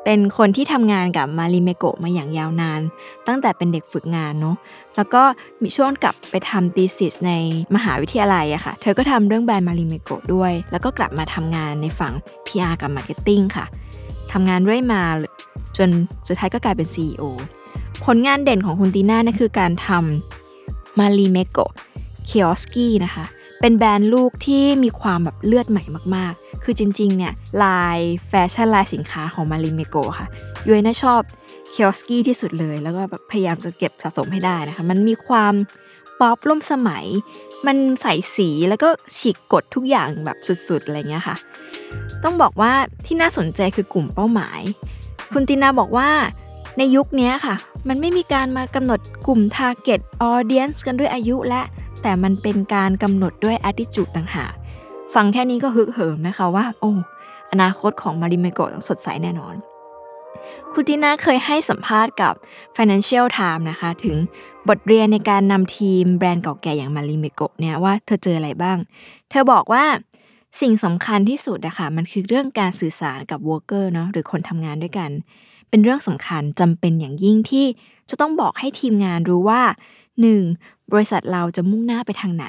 [0.04, 2.80] เป็นคนที่ทำงานกับมาริเมโกะมาอย่างยาวนาน
[3.26, 4.56] ตั้งแต่เป็นเด็กฝึกงานเนาะ
[4.96, 5.22] แล้วก็
[5.62, 7.32] มีช่วงกลับไปทำ thesis ใน
[7.74, 12.14] มหาวิทยาลัยอะค่ะ เธอก็ทำเรื่องแบรนด์มาริเมโกะด้วย แล้วก็กลับมาทำงานในฝั่ง
[12.46, 13.66] PR กับ Marketing ค่ะ
[14.32, 15.02] ทำงานเรื่อยมา
[15.78, 15.90] จน
[16.26, 17.22] สุดท้ายก็กลายเป็น CEO
[18.04, 21.70] ผลงานเด่นของคุณตีน่านี่คือการทำมาริเมโกะ
[22.26, 23.24] เคียสกี้นะคะ
[23.60, 25.82] เป็นแบรนด์ลูกที่มีความแบบเลือดใหม่
[26.16, 27.32] มากๆ คือจริงๆ เนี่ย
[27.64, 30.28] ลายแฟชั่นลายสินค้าของมาริเมโกค่ะ
[30.66, 31.20] ยุ้ยน่าชอบ
[31.70, 35.54] เคียวสกี้ที่สุดเลย แล้วก็แบบพยายามจะเก็บสะสมให้ได้นะคะ มันมีความ
[36.20, 37.04] ป๊อปร่มสมัย
[37.66, 41.36] มันใส่สีแล้วก็ฉีกกดทุกอย่างแบบสุดๆ อะไรเงี้ยค่ะ
[42.24, 42.72] ต้องบอกว่า
[43.06, 44.60] ที่น่าสนใจคือกลุ่มเป้าหมาย
[45.32, 46.10] คุณตินาบอกว่า
[46.78, 47.56] ในยุคนี้ค่ะ
[47.88, 50.00] มันไม่มีการมากำหนดกลุ่ม target
[50.32, 51.62] audience กันด้วยอายุและ
[52.02, 54.52] แต่มันเป็นการกำหนดด้วย attitude ต่างหาก
[55.14, 56.92] ฟังแค่นี้ก็ฮึกเหิมนะคะว่า โอ้
[57.52, 59.54] อนาคตของมาริเมโกะสดใสแน่นอน
[60.72, 62.34] คุณตินาเคยให้สัมภาษณ์กับ
[62.76, 64.16] Financial Times นะคะ ถึง
[64.68, 68.78] บทเรียนในการนำทีมแบรนด์เก่าแก่อย่างมาริเมโกะเนี่ยว่าเธอเจออะไรบ้าง
[69.30, 69.84] เธอบอกว่า
[70.60, 75.10] สิ่งสำคัญที่สุดนะคะมันคือเรื่องการสื่อสารกับ worker เนาะหรือคนทำงานด้วยกัน
[75.68, 77.66] เป็นเรื่องสำคัญจำเป็นอย่างยิ่งที่
[78.10, 79.62] จะต้องบอกให้ทีมงานรู้ว่า
[80.28, 80.79] 1.
[80.92, 82.46] บริษัทเราจะมุ่งหน้าไปทางไหน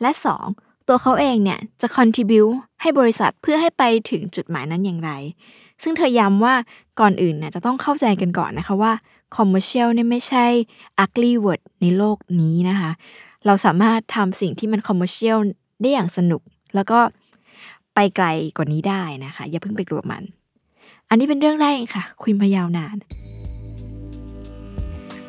[0.00, 0.10] และ
[0.50, 0.88] 2.
[0.88, 2.42] ตัวเขาเองเนี่ยจะ contribu
[2.80, 5.10] ให้บริษัทเพื่อให้ไปถึงจุดหมายนั้นอย่างไร
[5.82, 6.54] ซึ่งเธอย้ำว่า
[7.00, 8.92] ก่อนอื่นเนี่ยจะต้องเข้าใจกันก่อนนะคะว่า
[9.36, 10.46] commercial เนี่ยไม่ใช่
[11.04, 12.90] ugly word ในโลกนี้นะคะ
[13.46, 15.38] เราสามารถทำสิ่งที่มัน commercial
[15.80, 16.42] ได้อย่างสนุก
[16.74, 16.98] แล้วก็
[17.94, 20.22] ไปไกลกว่านี้ได้นะคะ อย่าเพิ่งไปกลัวมัน
[21.08, 22.96] อันนี้เป็นเรื่องแรกค่ะ คุยมายาวนาน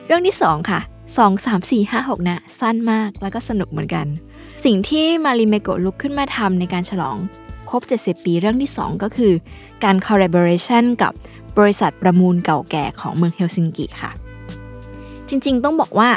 [0.05, 0.79] เรื่องที่2ค่ะ
[1.15, 4.05] 2 3 4 5 6 นะ สั้นมากแล้วก็สนุกเหมือนกัน
[4.65, 7.17] สิ่งที่มาริเมโกะลุกขึ้นมาทำในการฉลอง
[7.69, 9.33] ครบ 70 ปีเรื่องที่ 2 ก็คือ
[9.83, 11.13] การ collaboration กับ
[11.57, 14.11] บริษัทประมูลเก่าแก่ของเมืองเฮลซิงกิค่ะ
[15.29, 16.09] จริงๆ ต้องบอกว่า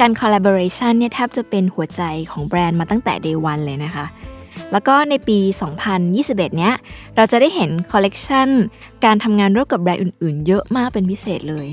[0.00, 4.04] การ collaboration เนี่ยแทบจะเป็นหัวใจของแบรนด์มาตั้งแต่ day one เลยนะคะ
[4.72, 5.38] แล้วก็ในปี
[5.98, 6.74] 2021 เนี้ย
[7.16, 8.48] เราจะได้เห็นคอลเลกชัน
[9.04, 11.66] การทำงานร่วมกับแบรนด์อื่นๆ เยอะมากเป็นพิเศษเลย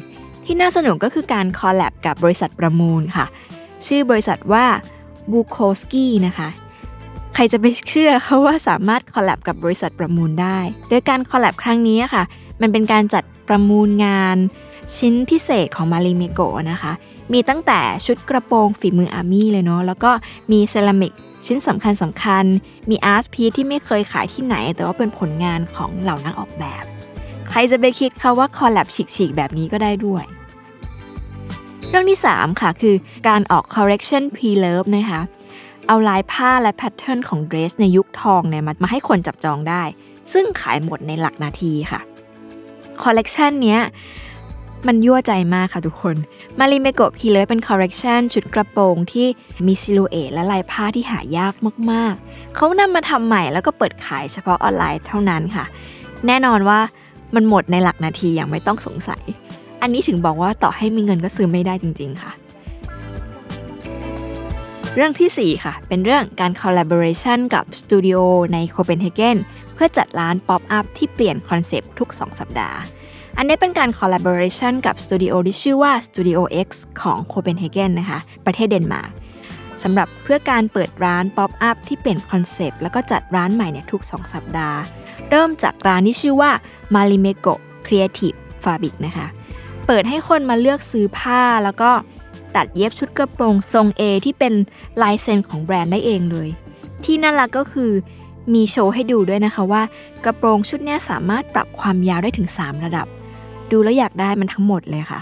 [0.46, 3.26] ที่น่าสนุกก็คือการ collab กับบริษัทประมูลค่ะ
[3.88, 4.66] ชื่อบริษัทว่า
[5.32, 6.50] บูโคสกี้นะคะ
[7.34, 10.58] ใครจะไปเชื่อเขาว่าสามารถ collab กับบริษัทประมูลได้
[10.90, 12.24] โดยการ collab ครั้งนี้ค่ะ
[12.62, 14.38] มันเป็นการจัดประมูลงาน
[14.98, 16.92] ชิ้นพิเศษของมาริเมโกนะคะ
[17.34, 20.12] มีตั้งแต่ชุดกระโปรงฝีมืออาร์มี่เลยเนาะ แล้วก็
[20.52, 21.14] มีเซรามิก
[21.46, 22.46] ชิ้นสำคัญสำคัญ
[22.90, 26.84] มี art piece ที่ไม่เคยขายที่ไหน แต่ว่าเป็นผลงานของเหล่านักออกแบบ
[27.52, 30.24] ใครจะไปคิดคะว่า collab ฉีกๆ แบบนี้ก็ได้ด้วย
[31.90, 32.96] เรื่องที่ 3 ค่ะ คือ
[33.28, 35.22] การออก collection pre-loved นะคะ
[35.88, 39.84] เอาลายผ้าและแพทเทิร์นของเดรสในยุคทองเนี่ยมาให้คนจับจองได้
[40.34, 42.00] ซึ่งขายหมดในหลักนาทีค่ะ
[43.04, 43.80] คอลเลกชันเนี้ย
[44.88, 46.16] มันยั่วใจมากค่ะทุกคน
[46.60, 49.28] มาริเมโกะ pre-loved เป็นคอลเลกชันชุดกระโปรงที่
[49.66, 51.54] มี silhouette และลายผ้าที่หายาก
[51.92, 55.66] มากๆ เขานำมาทำใหม่แล้วก็เปิดขายเฉพาะออนไลน์เท่านั้นค่ะ
[56.28, 56.80] แน่นอนว่า
[57.36, 59.24] มันหมดในหลักนาทีอย่างไม่ต้องสงสัย
[59.82, 62.32] อันนี้ถึงบอกว่าต่อให้มีเงินก็ซื้อไม่ได้จริง ๆ ค่ะ
[64.96, 68.18] เรื่องที่ 4 ค่ะ เป็นเรื่องการ collaboration กับสตูดิโอ
[68.54, 69.38] ในโคเปนเฮเกน
[69.74, 72.78] เพื่อจัดร้าน pop up ที่เปลี่ยนคอนเซปต์ทุก 2 สัปดาห์
[73.38, 76.70] อันนี้เป็นการ collaboration กับสตูดิโอที่ชื่อว่า Studio X
[77.02, 79.12] ของโคเปนเฮเกนนะคะ ประเทศเดนมาร์ก
[79.84, 84.80] สำหรับเพื่อการเปิดร้าน pop up ที่เปลี่ยนคอนเซปต์แล้วก็จัดร้านใหม่เนี่ยทุก 2 สัปดาห์
[85.30, 86.52] เริ่มจากร้านที่ชื่อว่า
[86.94, 87.54] Marimekko
[87.86, 89.28] Creative Fabric นะคะ
[89.88, 91.92] เปิดให้คนมาเลือกซื้อผ้าแล้วก็
[92.56, 94.54] ตัดเย็บชุดกระโปรงทรง A ที่เป็น
[95.02, 96.50] ลายเซ็นของแบรนด์ได้เองเลย
[97.04, 97.92] ที่น่ารักก็คือ
[98.54, 99.84] มีโชว์ให้ดูด้วยนะคะว่า
[100.24, 103.08] กระโปรงชุดนี้สามารถปรับความยาวได้ถึง 3 ระดับ
[103.72, 105.22] ดูแล้วอยากได้มันทั้งหมดเลยค่ะ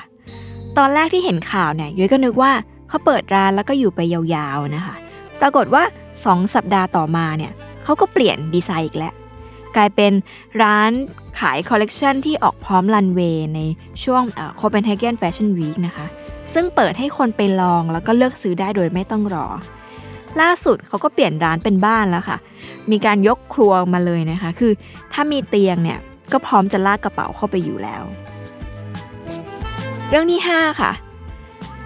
[0.77, 2.51] ตอนแรกที่เห็นข่าวเนี่ยยุ้ยก็นึกว่า
[2.89, 4.95] เขาเปิดร้านแล้วก็อยู่ไปยาวๆนะคะ
[5.41, 5.83] ปรากฏว่า
[6.19, 7.51] 2 สัปดาห์ต่อมาเนี่ย
[7.83, 9.13] เขาก็เปลี่ยนดีไซน์อีกแล้ว
[9.75, 10.13] กลายเป็น
[10.61, 10.91] ร้าน
[11.39, 13.59] ขายคอลเลกชันที่ออกพร้อมรันเวย์ใน
[14.03, 14.23] ช่วง
[14.57, 16.05] Copenhagen Fashion Week นะคะ
[16.53, 19.47] ซึ่งเปิดให้คนไปลองแล้วก็เลือกซื้อได้โดยไม่ต้องรอ
[20.41, 22.37] ล่าสุดเขาก็เปลี่ยนร้านเป็นบ้านแล้วค่ะ
[22.91, 24.71] มีการยกครัวมาเลยนะคะ คือ
[25.13, 25.99] ถ้ามีเตียงเนี่ย
[26.31, 28.03] ก็พร้อมจะลากกระเป๋าเข้าไปอยู่แล้ว
[30.09, 30.91] เรื่องที่ 5 ค่ะ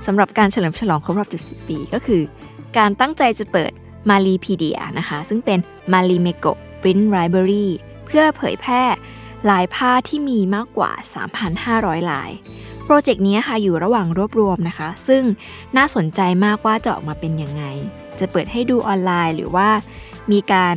[0.06, 2.22] สำหรับการเฉลิมฉลองครบรอบ 70 ปีก็คือ
[2.78, 3.72] การตั้งใจจะเปิด
[4.10, 5.60] Maripedia นะคะ ซึ่งเป็น
[5.94, 6.46] มารีเมโก
[6.84, 7.68] Print Library
[8.06, 8.84] เพื่อเผยแพร่
[9.50, 10.92] ลายผ้าที่มีมากกว่า
[11.52, 12.32] 3,500 ลาย
[12.86, 15.24] โปรเจกต์นี้ค่ะอยู่ระหว่างรวบรวมนะคะ ซึ่ง
[15.78, 17.64] น่าสนใจมากว่าจะออกมาเป็นยังไง
[18.20, 19.70] จะเปิดให้ดูออนไลน์หรือว่า
[20.32, 20.76] มีการ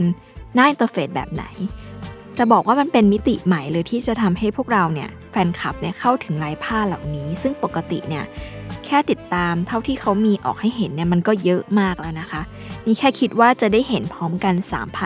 [0.54, 1.44] หน้า interface แบบไหน
[2.38, 8.24] จะบอกว่ามันเป็นมิติใหม่เลยที่จะทำให้พวกเราเนี่ยแฟนคลับเนี่ยเข้าถึงลายผ้าเหล่านี้ ซึ่งปกติเนี่ย
[8.86, 12.42] แค่ติดตามเท่าที่เขามีออกให้เห็นเนี่ยมันก็เยอะมากแล้วนะคะ
[12.86, 14.54] นี่แค่คิดว่าจะได้เห็นพร้อมกัน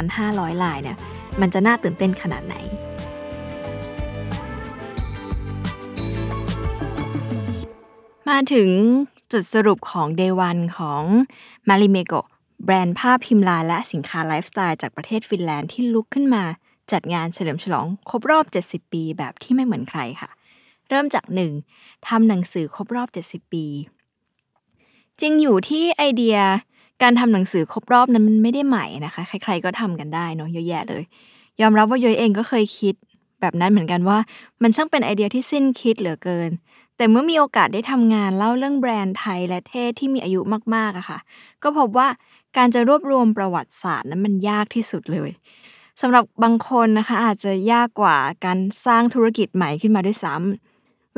[0.07, 0.97] 3,500 ลายเนี่ย
[1.40, 2.57] มันจะน่าตื่นเต้นขนาดไหน
[8.29, 8.71] มาถึง
[9.33, 11.03] จุดสรุปของ Day 1 ของ
[11.69, 12.21] m a r i m e g o
[12.64, 16.45] แบรนด์ผ้าพิมพ์ลายและสินค้าไลฟ์สไตล์จากประเทศฟินแลนด์ที่ลุกขึ้นมา
[16.93, 20.31] จัดงานเฉลิมฉลองครบรอบ 70 ปีแบบที่ไม่เหมือนใครค่ะ
[20.90, 21.24] เริ่มจาก
[21.66, 22.09] 1.
[22.09, 23.66] ทำหนังสือครบรอบ 70 ปี
[25.20, 26.37] จริงอยู่ที่ไอเดีย
[27.03, 31.03] การทำหนังสือครบรอบนั้นมันไม่ได้ใหม่นะคะ ใครๆก็ทำกันได้เนาะเยอะแยะเลย
[31.61, 32.94] ยอมรับว่าย้อยเองก็เคยคิด
[33.40, 34.18] แบบนั้นเหมือนกันว่า
[34.62, 36.50] มันช่างเป็นไอเดียที่สิ้นคิดเหลือเกิน
[36.96, 40.40] แต่เมื่อมีโอกาสได้ทำงานเล่าเรื่องแบรนด์ไทยและเท่ที่มีอายุ
[40.74, 41.18] มากๆอะค่ะ
[41.62, 42.09] ก็พบว่า
[42.57, 45.31] การจะรวบรวมประวัติศาสตร์นั้นมันยากที่สุดเลย
[46.00, 50.70] สำหรับบางคนนะคะอาจจะยากกว่าการสร้างธุรกิจใหม่ขึ้นมาด้วยซ้ำเ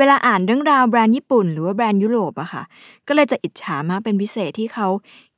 [0.02, 2.62] วลาอ่านเรื่องราวแบรนด์ญี่ปุ่น หรือว่าแบรนด์ยุโรปอะค่ะ
[3.06, 4.88] ก็เลยจะอิจฉามากเป็นพิเศษที่เขา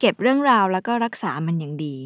[0.01, 1.97] เก็บเรื่องราวแล้วก็รักษามันอย่างดี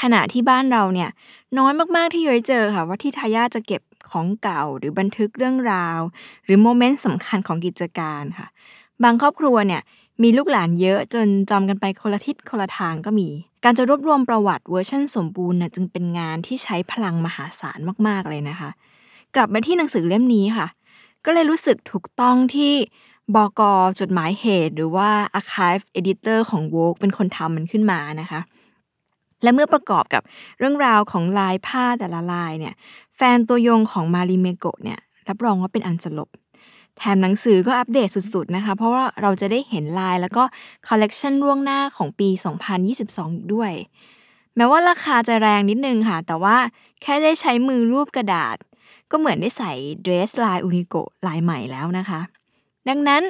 [0.00, 1.10] ขณะที่บ้านเราเนี่ย
[1.58, 5.98] น้อยมากๆที่ย้อยเจอค่ะ ว่าที่ทายาจะเก็บของเก่าหรือบันทึกเรื่องราว
[6.44, 8.48] หรือโมเมนต์สำคัญของกิจการค่ะ
[9.02, 9.82] บางครอบครัวเนี่ย
[10.22, 13.28] มีลูกหลานเยอะจนจำกันไปคนละทิศคนละทางก็มี
[13.64, 18.70] การจะรวบรวมประวัติเวอร์ชันสมบูรณ์น่ะจึงเป็นงานที่ใช้พลังมหาศาลมากๆเลยนะคะ
[19.34, 20.66] กลับมาที่หนังสือเล่มนี้ค่ะ
[21.24, 22.72] ก็เลยรู้สึกถูกต้องที่
[23.34, 23.60] บก
[24.00, 28.40] จดหมายเหตุหรือว่า Archive Editor ของ Vogue เป็นคนทำมันขึ้นมานะคะ
[29.42, 30.22] และเมื่อประกอบกับ
[30.58, 32.74] เรื่องราวของลายผ้าแต่ละลายเนี่ย
[33.16, 36.30] แฟนตัวยงของมาริเมโกะเนี่ยรับรองว่าเป็นอันสลบ
[36.96, 40.42] แถมหนังสือก็อัปเดตสุดๆนะคะ เพราะว่าเราจะได้เห็นลายแล้วก็
[40.88, 42.28] คอลเลกชันล่วงหน้าของปี
[42.82, 43.72] 2022 อีกด้วย
[44.56, 46.56] แม้ว่าราคาจะแรงนิดนึงค่ะ แต่ว่า
[47.02, 48.56] แค่ได้ใช้มือลูบกระดาษ
[49.12, 49.72] ก็เหมือนได้ใส่
[50.02, 50.94] เดรสลายอูนิโก
[51.26, 52.20] ลายใหม่แล้วนะคะ
[52.88, 53.22] ดังนั้น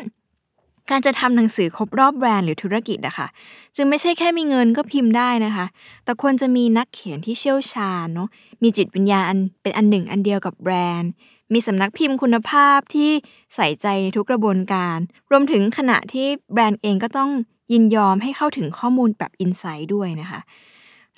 [0.91, 3.29] การจะทำหนังสือครบรอบแบรนด์หรือธุรกิจอะค่ะ
[3.77, 5.67] จึงไม่ใช่แค่มีเงินก็พิมพ์ได้นะคะ
[6.05, 8.29] แต่ควรจะมีนักเขียนที่เชี่ยวชาญเนาะ
[8.63, 11.11] มีจิตวิญญาณเป็นอันหนึ่งอันเดียวกับแบรนด์
[11.53, 13.11] มีสำนักพิมพ์คุณภาพที่
[13.55, 14.99] ใส่ใจทุกกระบวนการ
[15.31, 17.31] รวมถึงขณะที่แบรนด์เองก็ต้อง
[17.73, 20.41] ยินยอมให้เข้าถึงข้อมูลแบบ insight ด้วยนะคะ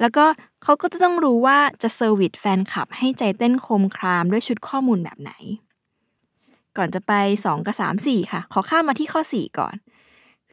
[0.01, 0.25] แล้วก็
[0.63, 5.33] เขาก็จะต้องรู้ว่าจะ service แฟนคลับให้ใจเต้นโครมครามด้วยชุดข้อมูลแบบไหน
[6.77, 9.75] ก่อนจะไป 2 กับ 3 4 ค่ะ ขอข้ามมาที่ข้อ 4 ก่อน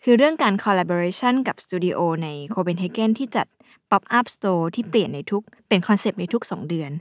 [0.03, 3.47] คือเรื่องการ collaboration กับสตูดิโอในโคเปนเฮเกนที่จัด
[3.89, 6.91] pop up store ที่เปลี่ยนในทุกเป็นคอนเซปต์ในทุก 2 เดือน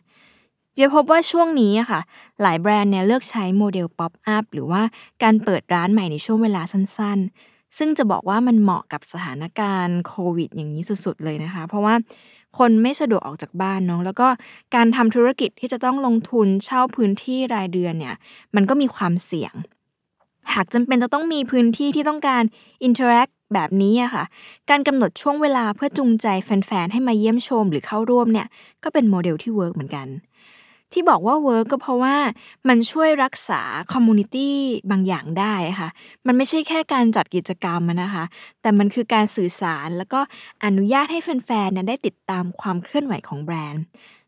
[0.77, 2.01] เนี่ยพบว่าช่วงนี้อะค่ะ
[2.43, 4.83] หลายแบรนด์เนี่ยเลือกใช้โมเดล pop up หรือว่า
[5.23, 11.95] การเปิดร้านใหม่ในช่วงเวลาสั้นๆ ซึ่งจะบอกว่ามันเหมาะกับสถานการณ์โควิด อย่างนี้สุดๆเลยนะคะ เพราะว่า
[12.59, 14.29] คนไม่สะดวกออกจากบ้านเนาะแล้วก็
[14.75, 18.15] การทำธุรกิจที่จะต้องลงทุนเช่าพื้นที่รายเดือนเนี่ย
[18.55, 19.55] มันก็มีความเสี่ยง
[20.55, 22.43] หากจำเป็นจะต้องมีพื้นที่ที่ต้องการ
[22.85, 24.25] interact แบบนี้อะค่ะ
[24.71, 28.47] การกำหนดช่วงเวลาเพื่อจูงใจแฟนๆ ให้มาเยี่ยมชมหรือเข้าร่วมเนี่ย
[28.85, 30.07] ก็เป็นโมเดลที่ work เหมือนกัน
[30.93, 32.17] ที่บอกว่า work ก็เพราะว่า
[32.69, 34.57] มันช่วยรักษา community
[34.91, 35.89] บางอย่างได้ค่ะ
[36.27, 38.25] มันไม่ใช่แค่การจัดกิจกรรมนะคะ
[38.63, 40.21] แต่มันคือการสื่อสารแล้วก็
[40.65, 43.83] อนุญาตให้แฟนๆนี่ยได้ติดตามความเคลื่อนไหวของแบรนด์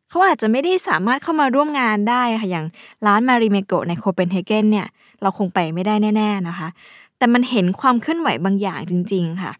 [0.08, 2.66] เขาอาจจะไม่ได้สามารถเข้ามาร่วมงานได้ค่ะอย่าง
[3.06, 4.86] ร้าน Marimekko ในโคเปนเฮเกนเนี่ย
[5.22, 6.68] เราคงไปไม่ได้แน่ ๆนะคะ
[7.18, 9.52] แต่มันเห็นความเคลื่อนไหวบางอย่างจริง ๆค่ะ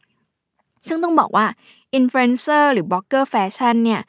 [0.87, 1.47] ซึ่งต้องบอกว่า
[1.95, 4.01] อินฟลูเอนเซอร์หรือบล็อกเกอร์แฟชั่นเนี่ย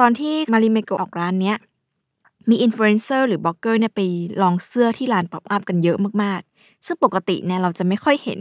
[0.00, 1.56] ตอนที่ Marimekko ออกร้านเนี้ย
[2.50, 4.00] มีอินฟลูเอนเซอร์หรือบล็อกเกอร์เนี่ยไป
[4.42, 8.40] ลองเสื้อที่ร้าน pop-up กันเยอะมากๆ ซึ่งปกติเนี่ยเราจะไม่ค่อยเห็น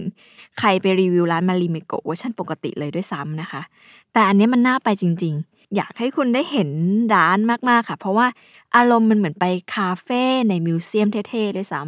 [0.60, 3.62] ใครไปรีวิวร้าน Marimekko เวอร์ชันปกติเลยด้วยซ้ำนะคะ
[4.14, 6.70] แต่อันนี้มันน่าไปจริง ๆ อยากให้คุณได้เห็น
[7.16, 7.38] ร้าน
[7.70, 8.28] มากๆค่ะ เพราะว่า
[8.76, 11.82] อารมณ์มันเหมือนไปคาเฟ่ใน museum เท่ๆด้วยซ้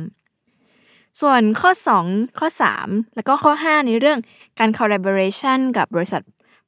[0.57, 1.71] ำส่วนข้อ
[2.03, 2.47] 2 ข้อ
[2.81, 4.19] 3 แล้วก็ข้อ 5 ในเรื่อง
[4.59, 6.21] การ collaboration กับบริษัท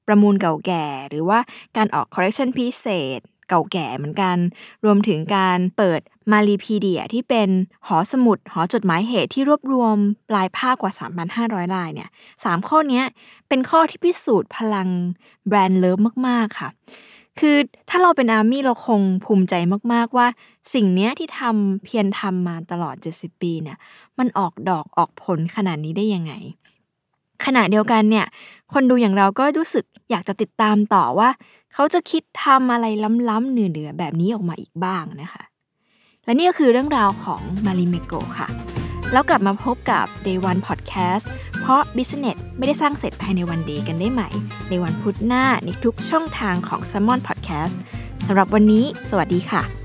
[0.07, 1.39] ประมูลเก่าแก่ หรือว่า
[1.77, 4.38] การออก collection พิเศษ เก่าแก่เหมือนกัน
[4.85, 7.49] รวมถึงการเปิด Maripedia ที่เป็น
[7.88, 9.95] หอสมุดหอจดหมายเหตุที่รวบรวม
[10.29, 10.91] ปลายภากว่า
[11.33, 12.09] 3,500 ลายเนี่ย
[12.43, 13.03] สามข้อนี้
[13.47, 14.89] เป็นข้อที่พิสูจน์พลัง
[15.47, 16.69] แบรนด์เลิฟมาก ๆ ค่ะ
[17.39, 17.57] คือ
[17.89, 19.53] ถ้าเราเป็นอาร์มี่เราคงภูมิใจ
[19.93, 20.27] มาก ๆ ว่า
[20.73, 23.77] สิ่งนี้ที่ทำเพียรทำมาตลอด 70 ปีเนี่ย
[24.19, 26.33] มันออกดอกออกผลขนาดนี้ได้ยังไง
[27.45, 28.25] ขณะเดียวกันเนี่ย
[28.73, 31.29] คนดูอย่างเราก็รู้สึกอยากจะติดตามต่อว่า
[31.73, 32.86] เขาจะคิดทำอะไร
[33.29, 35.43] ล้ำๆเหนือๆแบบนี้ออกมาอีกบ้างนะคะ
[36.25, 38.47] และนี่ก็คือเรื่องราวของมาริเมโกค่ะ
[39.12, 41.25] แล้วกลับมาพบกับ Day One Podcast
[41.60, 44.29] เพราะ Business ไม่ได้สร้างเสร็จภายในวันเดีกันได้ใหม่
[44.69, 47.75] ในวันพุธหน้าในทุกช่องทางของ s ซ m o n Podcast
[48.27, 49.78] สำหรับวันนี้ สวัสดีค่ะ